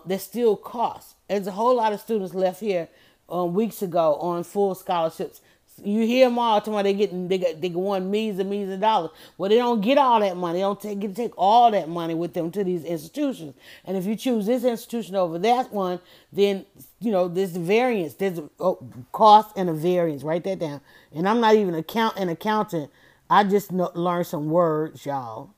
[0.05, 1.15] there's still costs.
[1.27, 2.89] There's a whole lot of students left here
[3.29, 5.41] um, weeks ago on full scholarships
[5.83, 8.79] you hear them all about they getting they got they want millions and millions of
[8.79, 9.11] dollars.
[9.37, 10.59] Well, they don't get all that money.
[10.59, 13.55] They don't take get take all that money with them to these institutions.
[13.85, 15.99] And if you choose this institution over that one,
[16.31, 16.65] then
[16.99, 18.15] you know there's variance.
[18.15, 18.79] There's a oh,
[19.11, 20.23] cost and a variance.
[20.23, 20.81] Write that down.
[21.13, 22.91] And I'm not even account an accountant.
[23.29, 25.51] I just know, learned some words, y'all.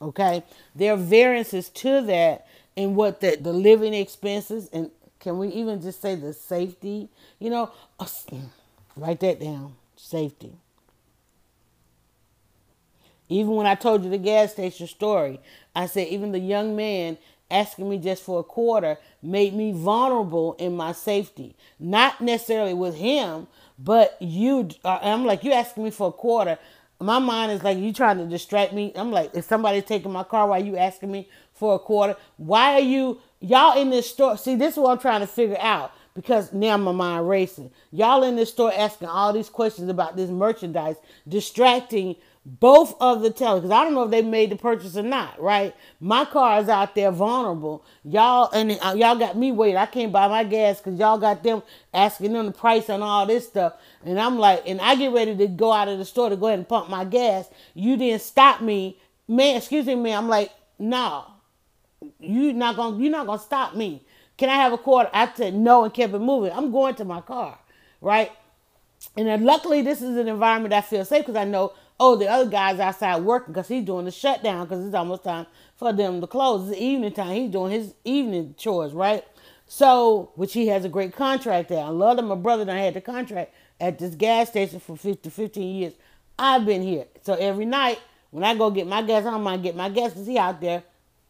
[0.00, 0.42] Okay,
[0.74, 4.90] there are variances to that in what the the living expenses and
[5.20, 7.08] can we even just say the safety?
[7.38, 7.70] You know.
[8.96, 9.74] Write that down.
[9.96, 10.52] Safety.
[13.28, 15.40] Even when I told you the gas station story,
[15.74, 17.18] I said even the young man
[17.50, 21.56] asking me just for a quarter made me vulnerable in my safety.
[21.78, 24.68] Not necessarily with him, but you.
[24.84, 26.58] Uh, I'm like, you asking me for a quarter.
[27.00, 28.92] My mind is like, you trying to distract me.
[28.94, 32.16] I'm like, is somebody taking my car while you asking me for a quarter?
[32.36, 34.38] Why are you, y'all in this store?
[34.38, 37.70] See, this is what I'm trying to figure out because now my mind racing.
[37.92, 40.96] Y'all in this store asking all these questions about this merchandise,
[41.28, 42.16] distracting
[42.46, 43.62] both of the tellers.
[43.62, 45.74] Because I don't know if they made the purchase or not, right?
[45.98, 47.84] My car is out there vulnerable.
[48.04, 49.76] Y'all and uh, y'all got me waiting.
[49.76, 53.26] I can't buy my gas because y'all got them asking them the price on all
[53.26, 53.74] this stuff.
[54.04, 56.46] And I'm like, and I get ready to go out of the store to go
[56.46, 57.50] ahead and pump my gas.
[57.74, 59.56] You didn't stop me, man.
[59.56, 60.16] Excuse me, man.
[60.16, 61.24] I'm like, no,
[62.20, 64.02] you not gonna, you're not gonna stop me.
[64.36, 65.10] Can I have a quarter?
[65.12, 66.52] I said no and kept it moving.
[66.52, 67.58] I'm going to my car,
[68.00, 68.30] right?
[69.16, 72.28] And then luckily, this is an environment I feel safe because I know, oh, the
[72.28, 76.20] other guy's outside working because he's doing the shutdown because it's almost time for them
[76.20, 76.70] to close.
[76.70, 77.34] It's evening time.
[77.34, 79.24] He's doing his evening chores, right?
[79.66, 81.82] So, which he has a great contract there.
[81.82, 85.28] I love that my brother done had the contract at this gas station for 50,
[85.28, 85.92] 15 years.
[86.38, 87.06] I've been here.
[87.22, 87.98] So every night
[88.30, 90.82] when I go get my gas, I might get my gas because he out there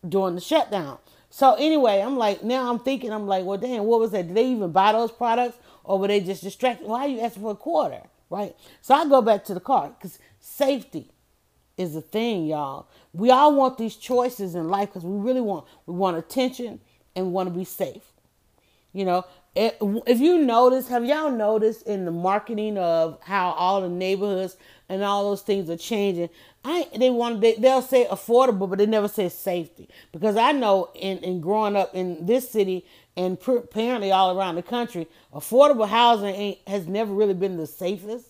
[0.06, 0.98] doing the shutdown.
[1.30, 4.28] So anyway, I'm like, now I'm thinking, I'm like, well, damn, what was that?
[4.28, 6.86] Did they even buy those products or were they just distracted?
[6.86, 8.02] Why are you asking for a quarter?
[8.28, 8.56] Right?
[8.80, 10.18] So I go back to the car because
[10.56, 11.10] safety
[11.76, 12.88] is a thing, y'all.
[13.12, 16.80] We all want these choices in life because we really want, we want attention
[17.14, 18.02] and want to be safe.
[18.92, 19.72] You know, eh,
[20.06, 24.56] if you notice, have y'all noticed in the marketing of how all the neighborhoods
[24.88, 26.30] and all those things are changing?
[26.64, 30.90] I they want they, they'll say affordable, but they never say safety because I know
[30.94, 32.86] in in growing up in this city
[33.16, 38.26] and apparently all around the country, affordable housing ain't, has never really been the safest.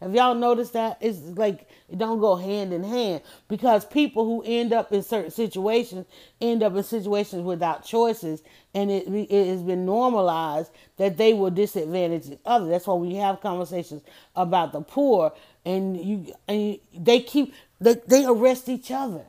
[0.00, 0.98] Have y'all noticed that?
[1.00, 5.30] It's like it don't go hand in hand because people who end up in certain
[5.30, 6.04] situations
[6.40, 8.42] end up in situations without choices,
[8.74, 12.68] and it, it has been normalized that they will disadvantage others.
[12.68, 14.02] That's why we have conversations
[14.34, 15.32] about the poor,
[15.64, 19.24] and you and they keep they, they arrest each other,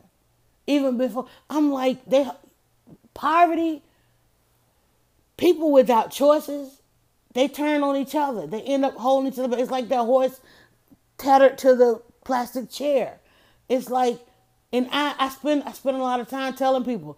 [0.67, 1.27] even before.
[1.49, 2.29] I'm like they
[3.13, 3.83] poverty.
[5.37, 6.81] People without choices,
[7.33, 8.47] they turn on each other.
[8.47, 9.57] They end up holding each other.
[9.57, 10.39] It's like that horse
[11.17, 13.19] tethered to the plastic chair.
[13.69, 14.19] It's like,
[14.71, 17.17] and I, I spend I spend a lot of time telling people,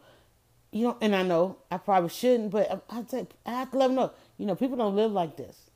[0.71, 3.77] you know, and I know I probably shouldn't, but I, I, say, I have to
[3.77, 5.69] let them know, you know, people don't live like this.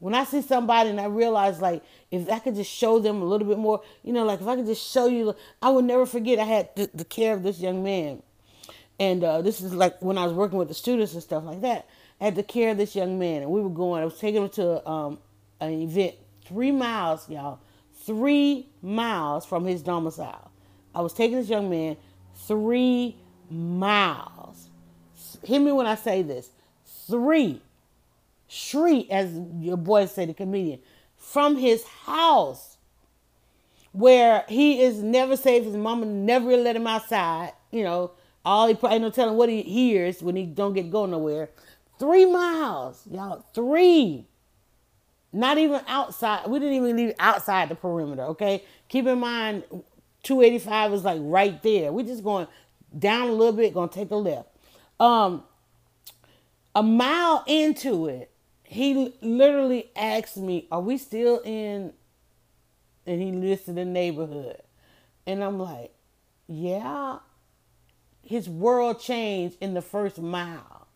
[0.00, 3.24] When I see somebody and I realize, like, if I could just show them a
[3.24, 6.04] little bit more, you know, like if I could just show you, I would never
[6.04, 8.22] forget I had the, the care of this young man.
[9.00, 11.62] And uh, this is like when I was working with the students and stuff like
[11.62, 11.88] that.
[12.20, 14.42] I had the care of this young man, and we were going, I was taking
[14.42, 15.18] him to um,
[15.60, 16.14] an event
[16.46, 17.60] three miles, y'all,
[18.04, 20.50] three miles from his domicile.
[20.94, 21.96] I was taking this young man
[22.46, 23.16] three
[23.50, 24.68] miles.
[25.42, 26.50] Hear me when I say this.
[27.06, 27.60] Three,
[28.48, 30.80] street, as your boy said, the comedian,
[31.16, 32.74] from his house
[33.94, 35.64] where he is never safe.
[35.64, 37.52] His mama never really let him outside.
[37.70, 38.10] You know,
[38.44, 41.50] all he probably no telling what he hears when he don't get go nowhere.
[41.98, 43.44] Three miles, y'all.
[43.54, 44.26] Three.
[45.34, 46.46] Not even outside.
[46.46, 48.62] We didn't even leave outside the perimeter, okay?
[48.88, 49.64] Keep in mind,
[50.22, 51.92] 285 is like right there.
[51.92, 52.46] We're just going
[52.96, 54.48] down a little bit, gonna take a left.
[55.00, 55.42] Um,
[56.72, 58.30] a mile into it,
[58.62, 61.92] he literally asked me, Are we still in?
[63.04, 64.62] And he listed the neighborhood.
[65.26, 65.92] And I'm like,
[66.46, 67.18] Yeah.
[68.22, 70.86] His world changed in the first mile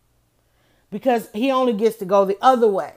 [0.92, 2.94] because he only gets to go the other way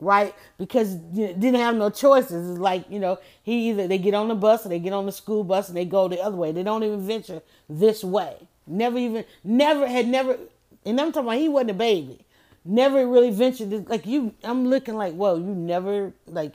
[0.00, 0.34] right?
[0.58, 2.50] Because didn't have no choices.
[2.50, 5.06] It's like you know, he either they get on the bus or they get on
[5.06, 6.52] the school bus and they go the other way.
[6.52, 8.36] They don't even venture this way.
[8.66, 10.38] Never even, never had never.
[10.84, 12.24] And I'm talking about he wasn't a baby.
[12.64, 13.70] Never really ventured.
[13.70, 16.54] This, like you, I'm looking like, whoa, you never like.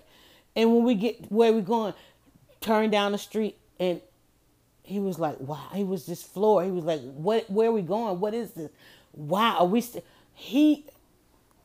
[0.56, 1.94] And when we get where we going,
[2.62, 4.02] turn down the street and.
[4.88, 5.68] He was like, wow.
[5.74, 6.66] He was just floored.
[6.66, 7.50] He was like, what?
[7.50, 8.20] Where are we going?
[8.20, 8.70] What is this?
[9.14, 9.58] Wow.
[9.62, 9.82] Are we?
[9.82, 10.06] St-?
[10.36, 10.86] He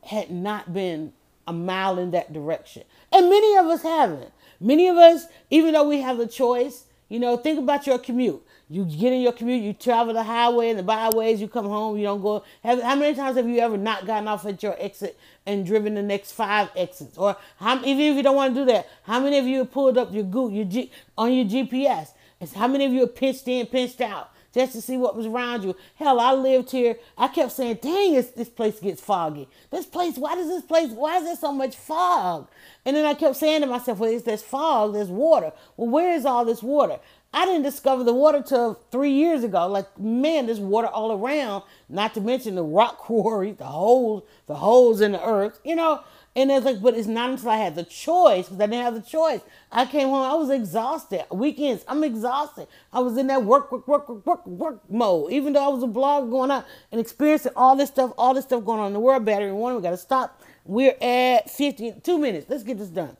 [0.03, 1.13] had not been
[1.51, 2.83] a mile in that direction.
[3.11, 4.31] And many of us haven't.
[4.59, 8.41] Many of us, even though we have the choice, you know, think about your commute.
[8.69, 11.97] You get in your commute, you travel the highway and the byways, you come home,
[11.97, 12.45] you don't go.
[12.63, 15.93] Have, how many times have you ever not gotten off at your exit and driven
[15.93, 17.17] the next five exits?
[17.17, 19.73] Or how, even if you don't want to do that, how many of you have
[19.73, 22.11] pulled up your Google, your G, on your GPS?
[22.39, 24.31] It's how many of you have pinched in, pinched out?
[24.53, 25.75] Just to see what was around you.
[25.95, 26.97] Hell, I lived here.
[27.17, 29.47] I kept saying, dang, this, this place gets foggy.
[29.71, 32.47] This place, why does this place, why is there so much fog?
[32.85, 35.51] And then I kept saying to myself, well, it's this fog, there's water.
[35.77, 36.99] Well, where is all this water?
[37.33, 39.65] I didn't discover the water till three years ago.
[39.67, 44.55] Like, man, there's water all around, not to mention the rock quarry, the holes, the
[44.55, 46.03] holes in the earth, you know.
[46.33, 48.93] And it's like, but it's not until I had the choice, because I didn't have
[48.93, 49.41] the choice.
[49.69, 51.25] I came home, I was exhausted.
[51.29, 52.67] Weekends, I'm exhausted.
[52.93, 55.33] I was in that work, work, work, work, work, work mode.
[55.33, 58.45] Even though I was a blog going out and experiencing all this stuff, all this
[58.45, 60.41] stuff going on in the world, battery one, we got to stop.
[60.63, 62.45] We're at 52 minutes.
[62.49, 63.17] Let's get this done.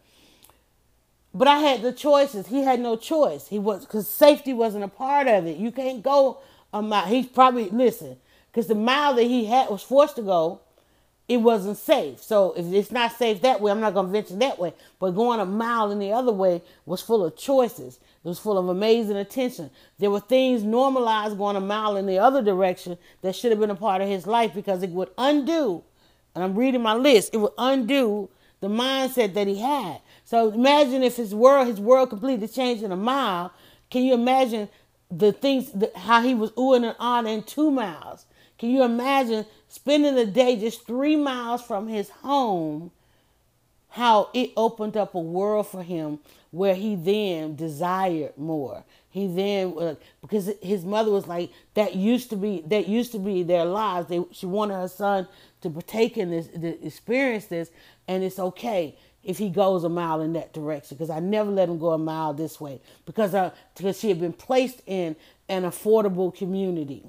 [1.34, 2.48] But I had the choices.
[2.48, 3.50] He had no choice.
[3.50, 5.58] He was, because safety wasn't a part of it.
[5.58, 6.40] You can't go
[6.74, 7.08] a mile.
[7.08, 8.18] He's probably, listen,
[8.52, 10.62] because the mile that he had was forced to go
[11.28, 12.22] it wasn't safe.
[12.22, 14.74] So if it's not safe that way, I'm not going to venture that way.
[15.00, 18.00] But going a mile in the other way was full of choices.
[18.24, 19.72] It was full of amazing attention.
[19.98, 23.70] There were things normalized going a mile in the other direction that should have been
[23.70, 25.84] a part of his life because it would undo,
[26.36, 30.02] and I'm reading my list, it would undo the mindset that he had.
[30.24, 33.52] So imagine if his world, his world completely changed in a mile.
[33.90, 34.70] Can you imagine
[35.10, 38.26] the things, the, how he was oohing and on in two miles?
[38.60, 42.92] Can you imagine spending the day just three miles from his home,
[43.88, 46.20] how it opened up a world for him
[46.52, 48.84] where he then desired more.
[49.10, 53.20] He then uh, because his mother was like that used to be that used to
[53.20, 54.08] be their lives.
[54.08, 55.28] They she wanted her son
[55.62, 57.72] to partake in this, to experience this,
[58.10, 61.70] and it's okay if he goes a mile in that direction because I never let
[61.70, 65.16] him go a mile this way because uh, because she had been placed in
[65.48, 67.06] an affordable community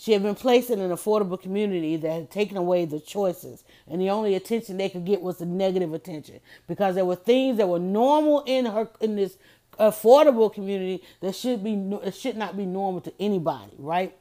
[0.00, 4.00] She had been placed in an affordable community that had taken away the choices, and
[4.00, 6.38] the only attention they could get was the negative attention
[6.68, 9.36] because there were things that were normal in her in this
[9.78, 11.72] affordable community that should be
[12.04, 14.16] it should not be normal to anybody, right?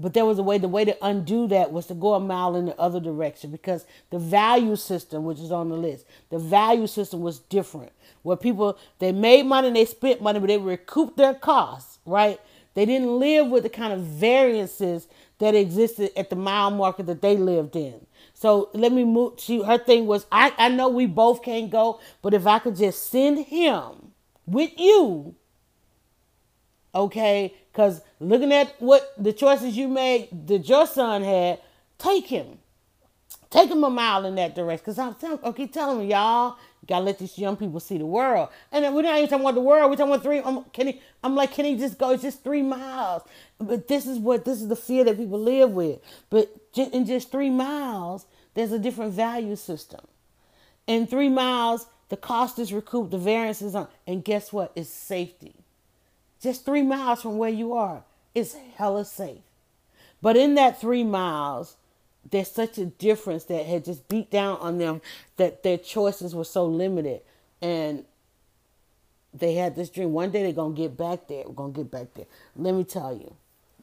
[0.00, 0.58] But there was a way.
[0.58, 3.86] The way to undo that was to go a mile in the other direction because
[4.10, 7.90] the value system, which is on the list, the value system was different.
[8.22, 12.40] Where people they made money, and they spent money, but they recouped their costs, right?
[12.74, 15.08] They didn't live with the kind of variances
[15.38, 18.06] that existed at the mile market that they lived in.
[18.34, 19.34] So let me move.
[19.38, 22.76] She her thing was I I know we both can't go, but if I could
[22.76, 24.12] just send him
[24.46, 25.34] with you,
[26.94, 27.54] okay?
[27.72, 31.60] Because looking at what the choices you made that your son had,
[31.98, 32.58] take him.
[33.50, 34.82] Take him a mile in that direction.
[34.84, 36.56] Because I'm telling, keep telling you, y'all,
[36.88, 38.48] gotta let these young people see the world.
[38.72, 39.90] And we're not even talking about the world.
[39.90, 40.40] We're talking about three.
[40.40, 42.10] I'm, can he, I'm like, can he just go?
[42.10, 43.22] It's just three miles.
[43.58, 46.00] But this is what this is the fear that people live with.
[46.30, 50.00] But in just three miles, there's a different value system.
[50.86, 54.72] In three miles, the cost is recouped, the variance is on, and guess what?
[54.74, 55.54] It's safety
[56.40, 58.04] just three miles from where you are.
[58.34, 59.42] It's hella safe.
[60.22, 61.76] But in that three miles,
[62.30, 65.00] there's such a difference that had just beat down on them
[65.36, 67.20] that their choices were so limited.
[67.60, 68.04] And
[69.34, 70.12] they had this dream.
[70.12, 71.44] One day they're to get back there.
[71.46, 72.26] We're to get back there.
[72.56, 73.34] Let me tell you,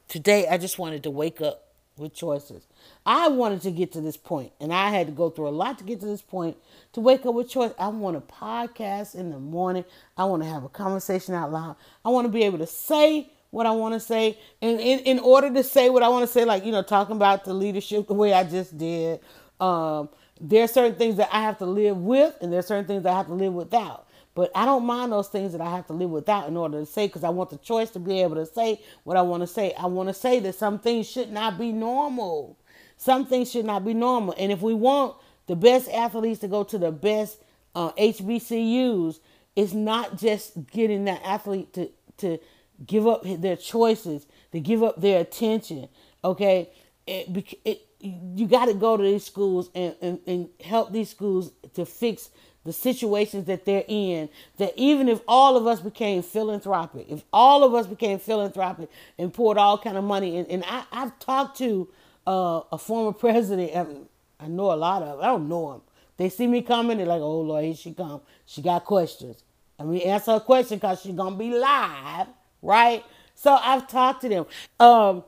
[0.08, 1.62] today I just wanted to wake up
[1.98, 2.68] with choices.
[3.06, 5.78] I wanted to get to this point, and I had to go through a lot
[5.78, 6.58] to get to this point
[6.94, 7.72] to wake up with choice.
[7.80, 9.86] I want a podcast in the morning.
[10.18, 11.78] I want to have a conversation out loud.
[12.04, 14.38] I want to be able to say what I want to say.
[14.62, 17.16] And in, in order to say what I want to say, like, you know, talking
[17.16, 19.22] about the leadership the way I just did,
[19.62, 20.10] um,
[20.42, 23.06] there are certain things that I have to live with, and there are certain things
[23.06, 24.10] I have to live without.
[24.34, 26.86] But I don't mind those things that I have to live without in order to
[26.86, 29.48] say, because I want the choice to be able to say what I want to
[29.48, 29.74] say.
[29.80, 32.60] I want to say that some things should not be normal.
[32.98, 34.36] Some things should not be normal.
[34.38, 35.16] And if we want
[35.48, 37.42] the best athletes to go to the best
[37.74, 39.20] uh, HBCUs,
[39.56, 42.38] it's not just getting that athlete to, to
[42.86, 45.88] give up their choices, to give up their attention.
[46.24, 46.70] Okay,
[47.08, 51.52] it, it, you got to go to these schools and, and, and help these schools
[51.74, 52.30] to fix
[52.64, 57.64] the situations that they're in that even if all of us became philanthropic if all
[57.64, 61.60] of us became philanthropic and poured all kind of money in and I, i've talked
[61.60, 61.88] to
[62.26, 65.82] uh, a former president I, I know a lot of i don't know him
[66.18, 68.22] they see me coming they're like oh lord here she come.
[68.46, 69.44] She got questions.
[69.80, 72.28] I mean, answer her a question because she's gonna be live
[72.62, 73.04] right
[73.36, 74.46] so i've talked to them
[74.80, 75.24] um,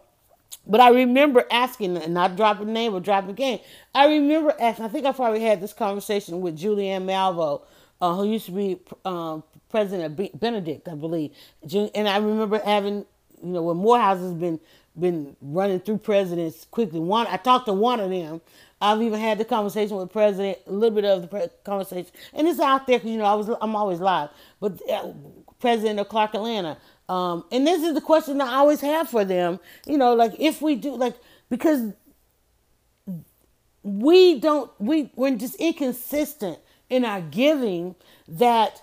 [0.68, 3.60] but I remember asking, and not dropping name or dropping game.
[3.96, 4.86] I remember asking.
[4.86, 7.62] I think I probably had this conversation with Julianne Malveaux,
[8.02, 11.32] uh, who used to be um, president of Benedict, I believe.
[11.96, 13.06] And I remember having,
[13.44, 14.60] you know, when Morehouse has been
[15.00, 17.00] been running through presidents quickly.
[17.00, 18.42] One, I talked to one of them.
[18.82, 22.48] I've even had the conversation with president, a little bit of the pre- conversation, and
[22.48, 24.30] it's out there because you know I was I'm always live.
[24.60, 25.14] But uh,
[25.60, 26.78] president of Clark Atlanta,
[27.10, 29.60] um, and this is the question I always have for them.
[29.86, 31.16] You know, like if we do, like,
[31.50, 31.94] because
[33.84, 37.96] we don't, we, we're just inconsistent in our giving
[38.28, 38.82] that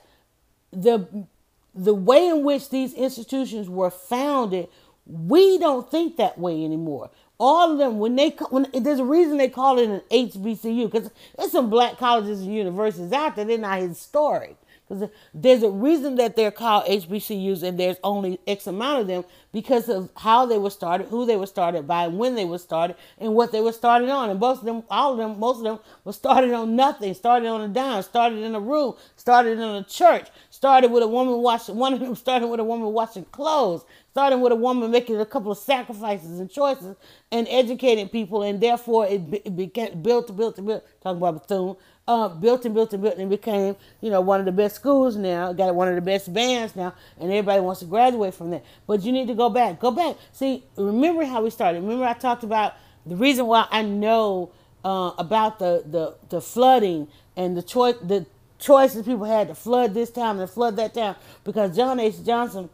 [0.72, 1.26] the,
[1.74, 4.68] the way in which these institutions were founded,
[5.06, 7.10] we don't think that way anymore.
[7.38, 11.10] All of them, when they when there's a reason they call it an HBCU because
[11.36, 13.44] there's some black colleges and universities out there.
[13.44, 14.56] They're not historic.
[14.87, 19.24] Because there's a reason that they're called HBCUs and there's only X amount of them
[19.51, 22.97] because of how they were started, who they were started by, when they were started,
[23.18, 24.28] and what they were started on.
[24.28, 27.49] And most of them, all of them, most of them were started on nothing, started
[27.49, 31.37] on a dime, started in a room, started in a church, started with a woman
[31.39, 35.20] washing, one of them started with a woman washing clothes, starting with a woman making
[35.20, 36.95] a couple of sacrifices and choices
[37.32, 40.82] and educating people, and therefore it, it became built to built to build.
[41.01, 41.76] Talking about Bethune,
[42.07, 45.16] uh, built and built and built and became, you know, one of the best schools
[45.16, 48.64] now, got one of the best bands now, and everybody wants to graduate from that.
[48.86, 49.80] But you need to go back.
[49.80, 50.16] Go back.
[50.32, 51.82] See, remember how we started.
[51.82, 52.74] Remember I talked about
[53.07, 54.50] the reason why I know
[54.84, 58.26] uh, about the, the, the flooding and the choice the
[58.59, 62.24] choices people had to flood this time and flood that time because John H.
[62.24, 62.70] Johnson,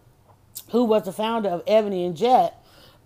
[0.71, 2.55] who was the founder of Ebony and Jet,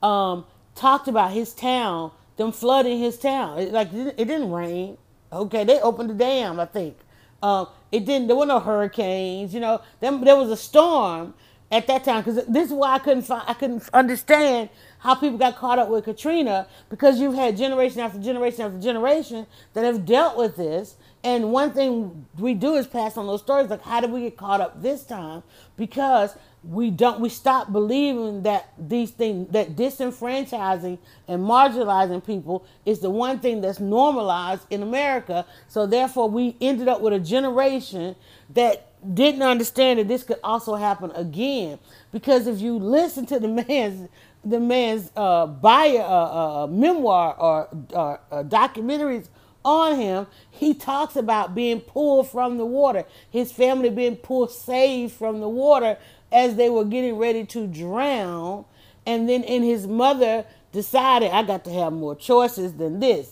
[0.03, 0.45] um,
[0.75, 3.59] talked about his town, them flooding his town.
[3.59, 4.99] It, like it didn't rain
[5.35, 6.97] Okay, they opened the dam, I think.
[7.43, 8.29] Um, it didn't.
[8.29, 9.53] There were no hurricanes.
[9.53, 11.35] You know, there, there was a storm,
[11.75, 14.69] at that time because this is why I couldn't find, I couldn't understand
[14.99, 19.47] how people got caught up with Katrina because you've had generation after generation after generation
[19.73, 20.95] that have dealt with this.
[21.25, 23.71] And one thing we do is pass on those stories.
[23.71, 25.43] Like, how did we get caught up this time?
[25.77, 30.99] Because we don't we stop believing that these things that disenfranchising
[31.29, 35.47] and marginalizing people is the one thing that's normalized in America.
[35.67, 38.17] So therefore we ended up with a generation
[38.51, 41.79] that didn't understand that this could also happen again.
[42.13, 44.09] Because if you listen to the man's
[44.45, 49.29] the man's uh, bio, uh, uh, memoir or, or uh, documentaries
[49.65, 55.13] on him, he talks about being pulled from the water, his family being pulled, saved
[55.15, 55.97] from the water
[56.31, 58.65] as they were getting ready to drown.
[59.07, 63.31] And then, and his mother decided, I got to have more choices than this.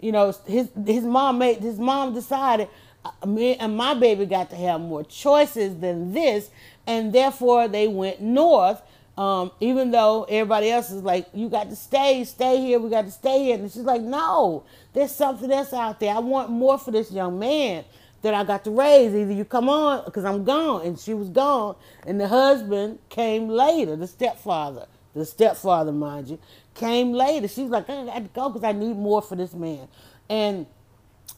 [0.00, 2.68] You know, his his mom made his mom decided,
[3.04, 6.50] uh, me and my baby got to have more choices than this,
[6.86, 8.82] and therefore they went north.
[9.16, 13.06] Um, even though everybody else is like, you got to stay, stay here, we got
[13.06, 13.54] to stay here.
[13.54, 14.64] And she's like, no,
[14.96, 16.14] there's something else out there.
[16.14, 17.84] I want more for this young man
[18.22, 19.14] that I got to raise.
[19.14, 20.86] Either you come on because I'm gone.
[20.86, 21.76] And she was gone.
[22.06, 26.38] And the husband came later, the stepfather, the stepfather, mind you,
[26.74, 27.46] came later.
[27.46, 29.86] She's like, I got to go because I need more for this man.
[30.30, 30.66] And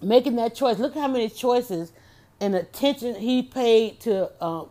[0.01, 1.93] making that choice, look how many choices
[2.41, 4.71] and attention he paid to um,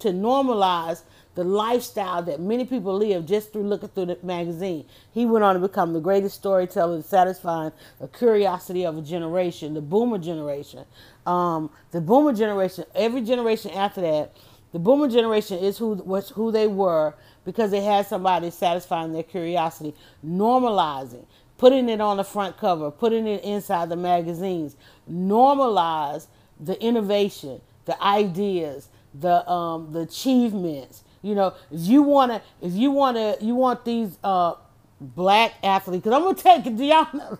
[0.00, 1.02] to normalize
[1.36, 4.86] the lifestyle that many people live just through looking through the magazine.
[5.12, 9.82] He went on to become the greatest storyteller, satisfying the curiosity of a generation, the
[9.82, 10.84] boomer generation.
[11.26, 14.32] Um, the boomer generation, every generation after that,
[14.72, 17.14] the boomer generation is who was who they were
[17.44, 19.94] because they had somebody satisfying their curiosity,
[20.26, 21.26] normalizing,
[21.58, 24.76] putting it on the front cover, putting it inside the magazines,
[25.10, 26.26] normalize
[26.58, 32.90] the innovation, the ideas, the um, the achievements, you know, if you wanna, if you
[32.90, 34.54] wanna, you want these uh
[35.00, 36.78] black athletes, because I'm gonna take it.
[36.82, 37.38] Y'all know?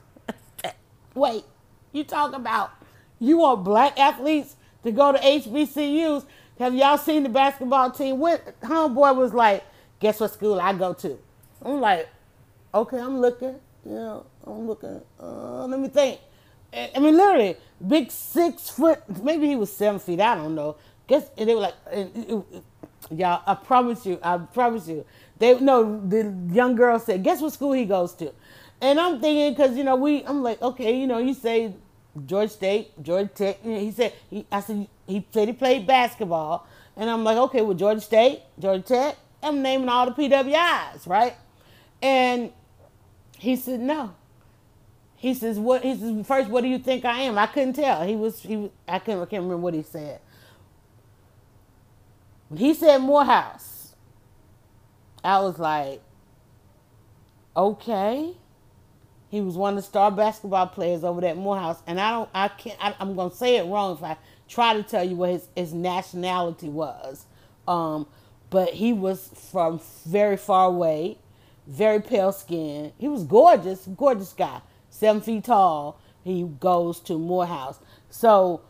[1.15, 1.45] Wait,
[1.93, 2.71] you talk about
[3.19, 6.25] you want black athletes to go to HBCUs?
[6.59, 8.19] Have y'all seen the basketball team?
[8.19, 9.65] When homeboy was like,
[10.01, 11.19] "Guess what school I go to?"
[11.63, 12.09] I'm like,
[12.75, 13.57] "Okay, I'm looking.
[13.85, 15.01] You know, I'm looking.
[15.21, 16.21] Uh, let me think."
[16.73, 17.57] I mean, literally,
[17.87, 19.01] big six foot.
[19.23, 20.21] Maybe he was seven feet.
[20.21, 20.77] I don't know.
[21.07, 21.75] Guess they were like.
[23.11, 25.05] Y'all, I promise you, I promise you.
[25.39, 28.33] They no, the young girl said, guess what school he goes to?
[28.81, 31.75] And I'm thinking, because you know, we, I'm like, okay, you know, you say
[32.25, 33.65] Georgia State, Georgia Tech.
[33.65, 37.63] Know, he said, he, I said, he said he played basketball, and I'm like, okay,
[37.63, 39.17] well, Georgia State, Georgia Tech.
[39.43, 41.35] I'm naming all the PWIs, right?
[42.03, 42.51] And
[43.39, 44.15] he said, no.
[45.17, 45.83] He says, what?
[45.83, 47.39] He says, first, what do you think I am?
[47.39, 48.03] I couldn't tell.
[48.03, 50.21] He was, he was, I can't, I can't remember what he said.
[52.49, 53.95] When he said Morehouse,
[55.25, 56.01] I was like,
[57.57, 58.35] okay.
[59.29, 62.49] He was one of the star basketball players over at Morehouse, and I don't, I
[62.49, 64.17] can't, I, am gonna say it wrong if I
[64.49, 67.27] try to tell you what his, his nationality was.
[67.67, 68.07] Um,
[68.51, 71.19] but he was from very far away,
[71.67, 72.93] very pale skin.
[72.99, 75.99] He was gorgeous, gorgeous guy, seven feet tall.
[76.23, 77.81] He goes to Morehouse.
[78.09, 78.63] So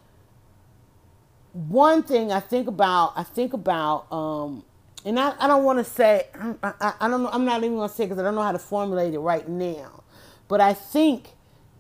[1.57, 4.63] one thing I think about, I think about, um,
[5.07, 7.77] and I, I don't want to say, I, I, I don't know, I'm not even
[7.77, 10.03] going to say because I don't know how to formulate it right now.
[10.49, 11.29] But I think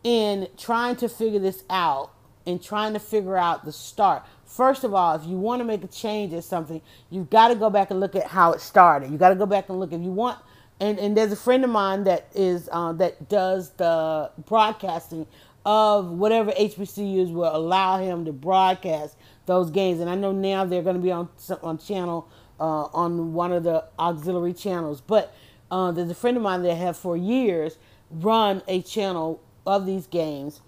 [0.02, 2.10] in trying to figure this out
[2.46, 5.84] and trying to figure out the start, first of all, if you want to make
[5.84, 9.10] a change or something, you've got to go back and look at how it started.
[9.10, 10.38] You got to go back and look if you want.
[10.80, 15.26] And, and there's a friend of mine that is uh, that does the broadcasting
[15.66, 19.16] of whatever HBCUs will allow him to broadcast
[19.46, 20.00] those games.
[20.00, 21.28] And I know now they're going to be on
[21.62, 22.28] on channel
[22.60, 25.00] uh, on one of the auxiliary channels.
[25.00, 25.34] But
[25.70, 27.78] uh, there's a friend of mine that have for years
[28.10, 30.60] run a channel of these games.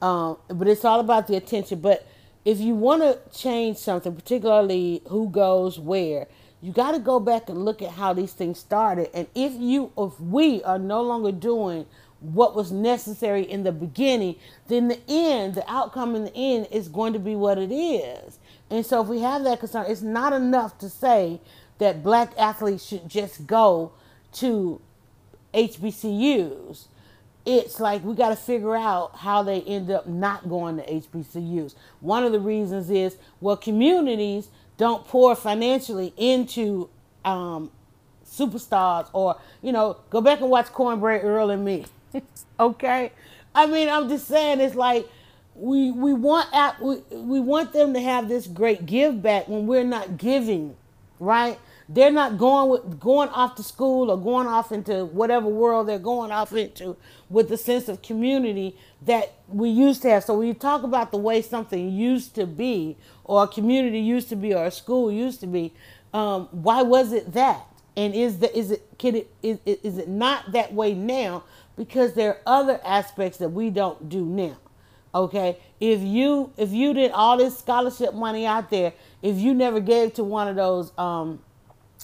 [0.00, 1.80] Um, but it's all about the attention.
[1.80, 2.06] But
[2.44, 6.26] if you want to change something, particularly who goes where,
[6.60, 9.10] you got to go back and look at how these things started.
[9.14, 11.86] And if you, if we are no longer doing
[12.22, 14.36] what was necessary in the beginning,
[14.68, 18.38] then the end, the outcome in the end is going to be what it is.
[18.70, 21.40] And so if we have that concern, it's not enough to say
[21.78, 23.92] that black athletes should just go
[24.34, 24.80] to
[25.52, 26.86] HBCUs.
[27.44, 31.74] It's like we got to figure out how they end up not going to HBCUs.
[32.00, 36.88] One of the reasons is well, communities don't pour financially into
[37.24, 37.70] um,
[38.24, 41.84] superstars, or you know, go back and watch Cornbread Earl and me.
[42.60, 43.12] okay,
[43.54, 45.08] I mean, I'm just saying it's like
[45.54, 46.48] we we want
[46.80, 50.76] we, we want them to have this great give back when we're not giving,
[51.18, 51.58] right?
[51.92, 55.98] they're not going with going off to school or going off into whatever world they're
[55.98, 56.96] going off into
[57.28, 60.24] with the sense of community that we used to have.
[60.24, 64.30] So when you talk about the way something used to be, or a community used
[64.30, 65.72] to be, or a school used to be,
[66.14, 67.66] um, why was it that?
[67.96, 71.44] And is the is it can it is, is it not that way now?
[71.76, 74.56] Because there are other aspects that we don't do now.
[75.14, 79.78] Okay, if you if you did all this scholarship money out there, if you never
[79.78, 81.40] gave to one of those um,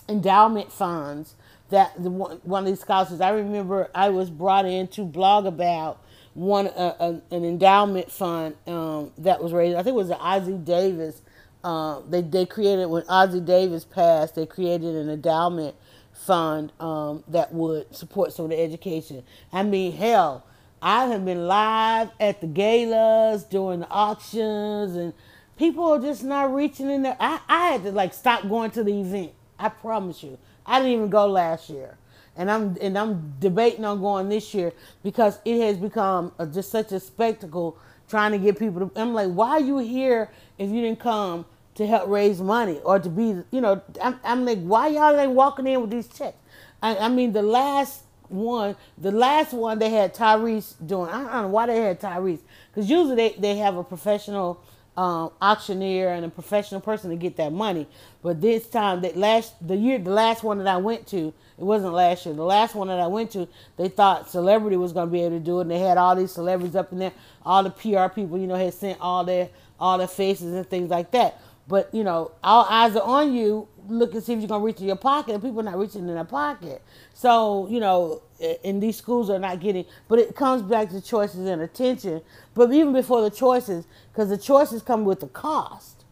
[0.08, 1.34] endowment funds
[1.70, 5.46] that the one, one of these scholarships, I remember I was brought in to blog
[5.46, 6.02] about
[6.34, 9.76] one uh, an endowment fund um, that was raised.
[9.76, 11.22] I think it was the Ossie Davis.
[11.64, 14.34] Uh, they they created when Ossie Davis passed.
[14.34, 15.74] They created an endowment
[16.12, 19.22] fund um, that would support some of the education.
[19.52, 20.44] I mean, hell,
[20.80, 25.12] I have been live at the galas during the auctions, and
[25.56, 27.16] people are just not reaching in there.
[27.18, 29.32] I, I had to like stop going to the event.
[29.58, 31.96] I promise you, I didn't even go last year,
[32.36, 34.72] and I'm and I'm debating on going this year
[35.02, 37.76] because it has become a, just such a spectacle
[38.08, 38.88] trying to get people.
[38.88, 41.44] To, I'm like, why are you here if you didn't come
[41.74, 43.80] to help raise money or to be, you know?
[44.02, 46.36] I'm, I'm like, why y'all ain't walking in with these checks?
[46.82, 51.10] I, I mean, the last one, the last one they had Tyrese doing.
[51.10, 52.40] I don't know why they had Tyrese
[52.70, 54.62] because usually they, they have a professional
[54.96, 57.86] um, auctioneer and a professional person to get that money.
[58.20, 61.64] But this time, that last the year, the last one that I went to, it
[61.64, 62.34] wasn't last year.
[62.34, 65.38] The last one that I went to, they thought celebrity was going to be able
[65.38, 67.12] to do it, and they had all these celebrities up in there.
[67.44, 69.48] All the PR people, you know, had sent all their
[69.80, 71.40] all their faces and things like that.
[71.66, 73.68] But you know, all eyes are on you.
[73.88, 76.08] Look and see if you're gonna reach in your pocket, and people are not reaching
[76.08, 76.82] in their pocket.
[77.14, 78.22] So you know,
[78.64, 79.84] and these schools are not getting.
[80.06, 82.22] But it comes back to choices and attention.
[82.54, 86.04] But even before the choices, because the choices come with the cost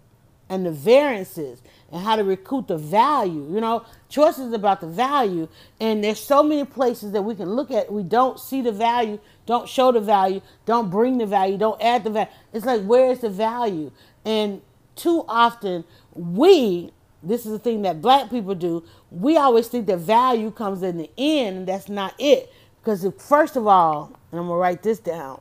[0.49, 1.61] and the variances
[1.93, 3.47] and how to recoup the value.
[3.53, 5.49] You know, choices about the value,
[5.81, 7.93] and there's so many places that we can look at.
[7.93, 12.05] We don't see the value, don't show the value, don't bring the value, don't add
[12.05, 12.31] the value.
[12.53, 13.93] It's like where is the value?
[14.25, 14.63] And
[14.97, 15.85] too often
[16.15, 16.91] we
[17.23, 20.97] this is the thing that black people do we always think that value comes in
[20.97, 24.83] the end and that's not it because first of all and i'm going to write
[24.83, 25.41] this down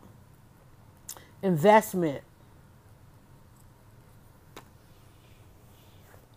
[1.42, 2.22] investment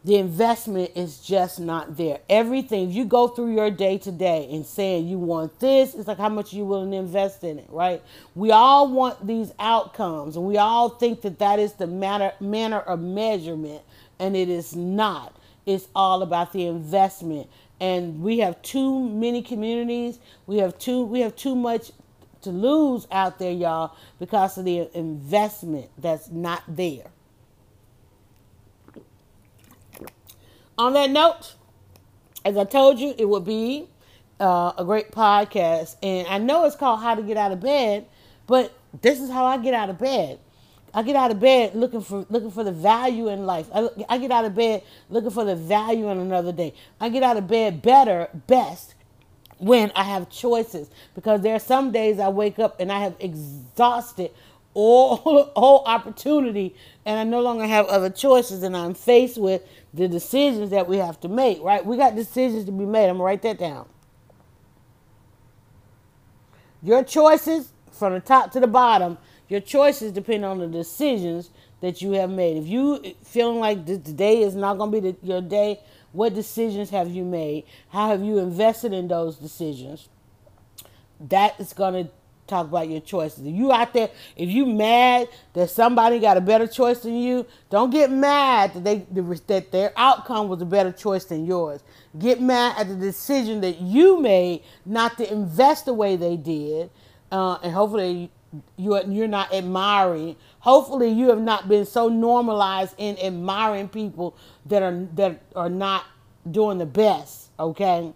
[0.09, 2.21] the investment is just not there.
[2.31, 6.17] Everything, you go through your day to day and saying you want this, it's like
[6.17, 8.03] how much you willing to invest in it, right?
[8.35, 12.81] We all want these outcomes and we all think that that is the matter, manner
[12.81, 13.83] of measurement,
[14.19, 15.37] and it is not.
[15.67, 17.47] It's all about the investment.
[17.79, 20.21] And we have too many communities.
[20.47, 21.93] We have too we have too much
[22.41, 27.09] to lose out there, y'all, because of the investment that's not there.
[30.79, 31.55] On that note,
[32.45, 33.89] as I told you, it would be
[34.41, 35.97] uh, a great podcast.
[36.03, 38.07] And I know it's called How to Get Out of Bed,
[38.47, 38.73] but
[39.03, 40.39] this is how I get out of bed.
[40.95, 43.69] I get out of bed looking for looking for the value in life.
[43.75, 46.73] I, I get out of bed looking for the value in another day.
[46.99, 48.95] I get out of bed better, best
[49.59, 53.17] when I have choices because there are some days I wake up and I have
[53.21, 54.31] exhausted
[54.73, 55.17] all
[55.57, 56.75] whole opportunity
[57.05, 59.63] and I no longer have other choices and I'm faced with
[59.99, 61.85] the decisions that we have to make, right?
[61.85, 63.09] We got decisions to be made.
[63.09, 63.89] I'm going to write that down.
[66.83, 69.19] Your choices from the top to the bottom,
[69.49, 71.51] your choices depend on the decisions
[71.81, 72.57] that you have made.
[72.57, 75.81] If you feeling like today is not going to be the, your day,
[76.13, 77.65] what decisions have you made?
[77.89, 80.09] How have you invested in those decisions?
[81.21, 82.11] That is going to
[82.49, 83.47] talk about your choices.
[83.47, 87.47] If you out there, if you mad that somebody got a better choice than you,
[87.71, 89.07] don't get mad that they
[89.47, 91.83] that their outcome was a better choice than yours.
[92.19, 96.91] Get mad at the decision that you made not to invest the way they did,
[97.31, 98.31] uh, and hopefully
[98.77, 100.37] you are, you're not admiring.
[100.61, 106.05] Hopefully you have not been so normalized in admiring people that are that are not
[106.51, 107.51] doing the best.
[107.59, 108.13] Okay.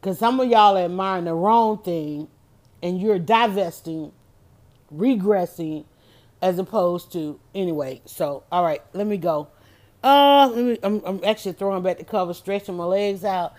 [0.00, 2.28] Because some of y'all are admiring the wrong thing
[2.82, 4.12] and you're divesting,
[4.94, 5.84] regressing,
[6.42, 8.00] as opposed to anyway.
[8.06, 9.48] So, all right, let me go.
[10.02, 10.78] Uh, let me.
[10.82, 13.54] I'm, I'm actually throwing back the cover, stretching my legs out.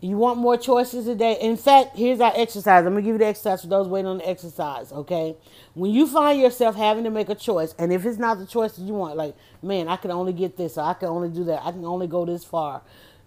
[0.00, 1.36] You want more choices today?
[1.40, 2.86] In fact, here's our exercise.
[2.86, 4.92] I'm gonna give you the exercise for those waiting on the exercise.
[4.92, 5.36] Okay,
[5.74, 8.76] when you find yourself having to make a choice, and if it's not the choice
[8.76, 11.44] that you want, like, man, I can only get this, or I can only do
[11.44, 12.82] that, I can only go this far.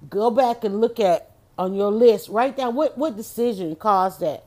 [0.10, 1.30] Go back and look at
[1.60, 2.30] on your list.
[2.30, 4.46] Write down what what decision caused that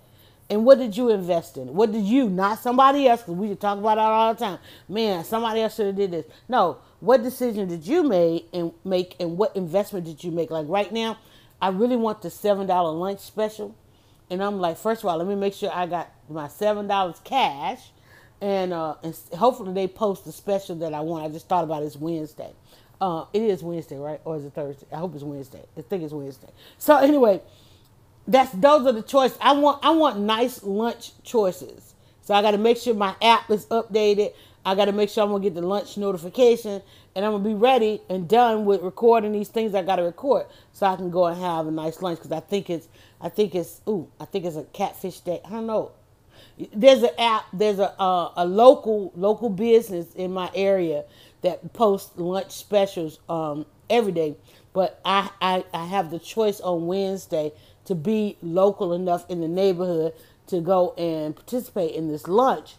[0.54, 1.74] And what did you invest in?
[1.74, 4.58] What did you, not somebody else, because we should talk about that all the time.
[4.88, 6.26] Man, somebody else should have did this.
[6.48, 10.52] No, what decision did you make and make and what investment did you make?
[10.52, 11.18] Like right now,
[11.60, 13.74] I really want the seven dollar lunch special.
[14.30, 17.20] And I'm like, first of all, let me make sure I got my seven dollars
[17.24, 17.90] cash
[18.40, 21.24] and uh and hopefully they post the special that I want.
[21.24, 21.86] I just thought about it.
[21.86, 22.52] it's Wednesday.
[23.00, 24.20] Uh, it is Wednesday, right?
[24.24, 24.86] Or is it Thursday?
[24.92, 25.64] I hope it's Wednesday.
[25.76, 26.50] I think it's Wednesday.
[26.78, 27.42] So anyway,
[28.26, 29.38] that's those are the choices.
[29.40, 31.94] I want I want nice lunch choices.
[32.22, 34.32] So I got to make sure my app is updated.
[34.64, 36.80] I got to make sure I'm gonna get the lunch notification,
[37.14, 40.46] and I'm gonna be ready and done with recording these things I got to record,
[40.72, 42.18] so I can go and have a nice lunch.
[42.18, 42.88] Because I think it's
[43.20, 45.40] I think it's ooh I think it's a catfish day.
[45.44, 45.92] I don't know.
[46.72, 47.44] There's an app.
[47.52, 51.04] There's a uh, a local local business in my area
[51.42, 54.36] that posts lunch specials um, every day.
[54.72, 57.52] But I, I I have the choice on Wednesday
[57.84, 60.12] to be local enough in the neighborhood
[60.46, 62.76] to go and participate in this lunch.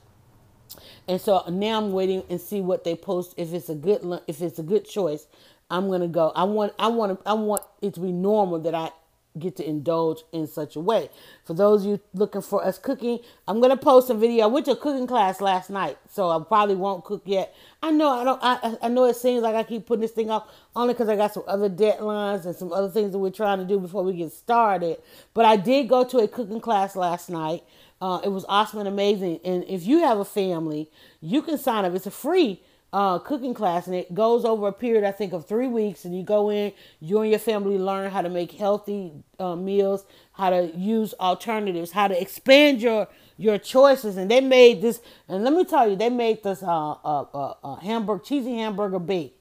[1.07, 3.33] And so now I'm waiting and see what they post.
[3.37, 5.27] If it's a good if it's a good choice,
[5.69, 6.31] I'm gonna go.
[6.35, 8.89] I want I want I want it to be normal that I
[9.37, 11.09] get to indulge in such a way.
[11.43, 14.45] For those of you looking for us cooking, I'm gonna post a video.
[14.45, 17.53] I went to a cooking class last night, so I probably won't cook yet.
[17.81, 18.39] I know I don't.
[18.41, 21.15] I, I know it seems like I keep putting this thing off only because I
[21.15, 24.13] got some other deadlines and some other things that we're trying to do before we
[24.13, 24.97] get started.
[25.33, 27.63] But I did go to a cooking class last night.
[28.01, 29.39] Uh, it was awesome and amazing.
[29.45, 30.89] And if you have a family,
[31.21, 31.93] you can sign up.
[31.93, 32.61] It's a free
[32.95, 36.05] uh, cooking class, and it goes over a period, I think, of three weeks.
[36.05, 40.05] And you go in, you and your family learn how to make healthy uh, meals,
[40.31, 44.15] how to use alternatives, how to expand your your choices.
[44.15, 47.53] And they made this, and let me tell you, they made this uh, uh, uh,
[47.65, 49.35] uh hamburger, cheesy hamburger bake,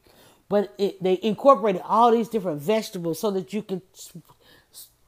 [0.49, 3.83] but it, they incorporated all these different vegetables so that you can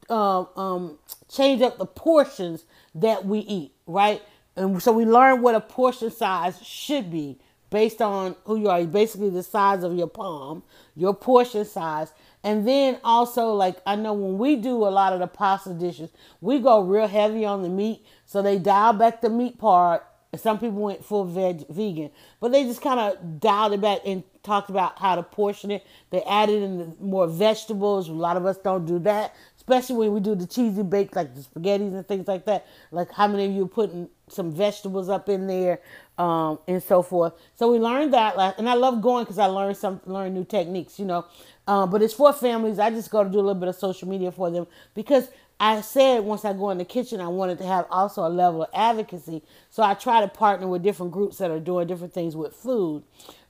[0.08, 2.62] uh, um, change up the portions
[2.94, 4.22] that we eat, right?
[4.54, 7.40] And so we learn what a portion size should be
[7.70, 10.62] based on who you are, basically the size of your palm,
[10.94, 12.12] your portion size.
[12.44, 16.10] And then also, like, I know when we do a lot of the pasta dishes,
[16.40, 18.06] we go real heavy on the meat.
[18.24, 20.06] So they dial back the meat part.
[20.36, 22.10] Some people went full veg vegan,
[22.40, 25.86] but they just kind of dialed it back and talked about how to portion it.
[26.10, 28.08] They added in more vegetables.
[28.08, 31.34] A lot of us don't do that, especially when we do the cheesy baked, like
[31.34, 32.66] the spaghettis and things like that.
[32.90, 35.80] Like how many of you putting some vegetables up in there
[36.18, 37.34] um, and so forth.
[37.54, 40.98] So we learned that, and I love going because I learned some, learn new techniques,
[40.98, 41.26] you know.
[41.68, 42.78] Um, but it's for families.
[42.78, 45.28] I just go to do a little bit of social media for them because
[45.58, 48.62] I said once I go in the kitchen, I wanted to have also a level
[48.64, 49.42] of advocacy.
[49.70, 53.02] So I try to partner with different groups that are doing different things with food.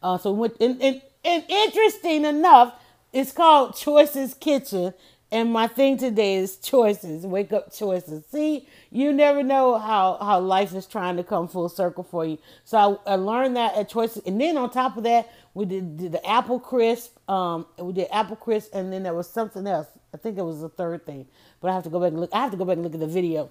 [0.02, 2.74] Uh, so, and, and, and interesting enough,
[3.12, 4.94] it's called Choices Kitchen,
[5.32, 8.24] and my thing today is choices, wake up choices.
[8.30, 12.38] See, you never know how, how life is trying to come full circle for you.
[12.64, 14.22] So I, I learned that at choices.
[14.26, 17.16] And then on top of that, we did, did the apple crisp.
[17.28, 19.86] Um, we did apple crisp, and then there was something else.
[20.14, 21.26] I think it was the third thing,
[21.60, 22.30] but I have to go back and look.
[22.32, 23.50] I have to go back and look at the video.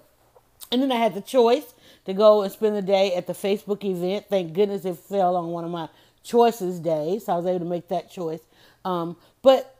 [0.72, 1.74] And then I had the choice
[2.06, 4.26] to go and spend the day at the Facebook event.
[4.28, 5.88] Thank goodness it fell on one of my
[6.24, 7.26] choices days.
[7.26, 8.40] So I was able to make that choice.
[8.84, 9.76] Um, but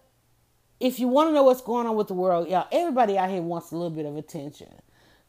[0.78, 3.42] if you want to know what's going on with the world, y'all, everybody out here
[3.42, 4.68] wants a little bit of attention.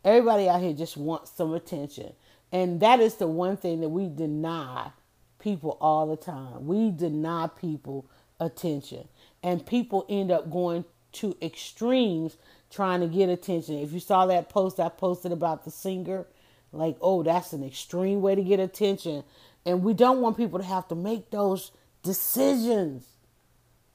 [0.04, 2.14] Everybody out here just wants some attention.
[2.52, 4.92] And that is the one thing that we deny
[5.40, 6.66] people all the time.
[6.66, 8.06] We deny people
[8.40, 9.08] attention.
[9.44, 12.38] And people end up going to extremes
[12.70, 13.76] trying to get attention.
[13.80, 16.26] If you saw that post I posted about the singer,
[16.72, 19.24] like, oh, that's an extreme way to get attention.
[19.66, 21.72] And we don't want people to have to make those
[22.04, 23.06] decisions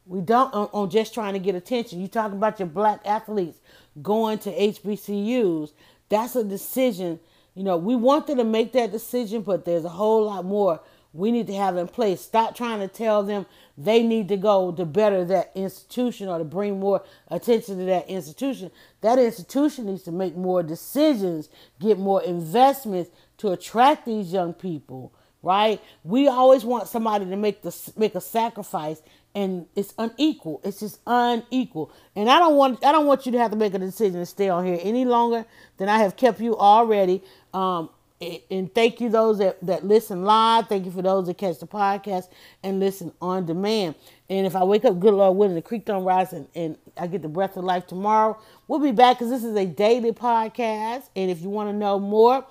[0.06, 2.00] we don't on, on just trying to get attention.
[2.00, 3.58] You talk about your black athletes
[4.02, 5.72] going to HBCUs.
[6.12, 7.20] That's a decision.
[7.54, 10.82] You know, we want them to make that decision, but there's a whole lot more
[11.14, 12.20] we need to have in place.
[12.20, 13.46] Stop trying to tell them
[13.78, 18.10] they need to go to better that institution or to bring more attention to that
[18.10, 18.70] institution.
[19.00, 21.48] That institution needs to make more decisions,
[21.80, 25.80] get more investments to attract these young people, right?
[26.04, 29.00] We always want somebody to make the make a sacrifice
[29.34, 30.60] and it's unequal.
[30.64, 31.92] It's just unequal.
[32.16, 34.26] And I don't want I don't want you to have to make a decision to
[34.26, 35.44] stay on here any longer
[35.78, 37.22] than I have kept you already.
[37.54, 37.90] Um,
[38.50, 40.68] and thank you those that, that listen live.
[40.68, 42.28] Thank you for those that catch the podcast
[42.62, 43.96] and listen on demand.
[44.30, 47.08] And if I wake up, good Lord willing, the creek don't rise and, and I
[47.08, 48.38] get the breath of life tomorrow,
[48.68, 51.08] we'll be back because this is a daily podcast.
[51.16, 52.46] And if you want to know more,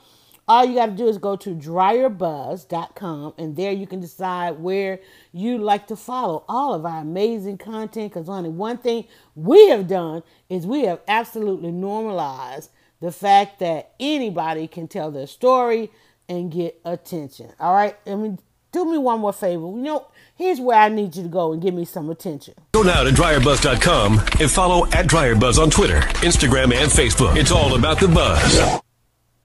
[0.47, 4.99] all you got to do is go to dryerbuzz.com and there you can decide where
[5.31, 9.05] you like to follow all of our amazing content because only one thing
[9.35, 12.69] we have done is we have absolutely normalized
[12.99, 15.89] the fact that anybody can tell their story
[16.29, 17.51] and get attention.
[17.59, 17.95] All right?
[18.07, 18.39] I mean,
[18.71, 19.65] do me one more favor.
[19.67, 22.53] You know, here's where I need you to go and give me some attention.
[22.71, 27.35] Go now to dryerbuzz.com and follow at dryerbuzz on Twitter, Instagram, and Facebook.
[27.35, 28.81] It's all about the buzz.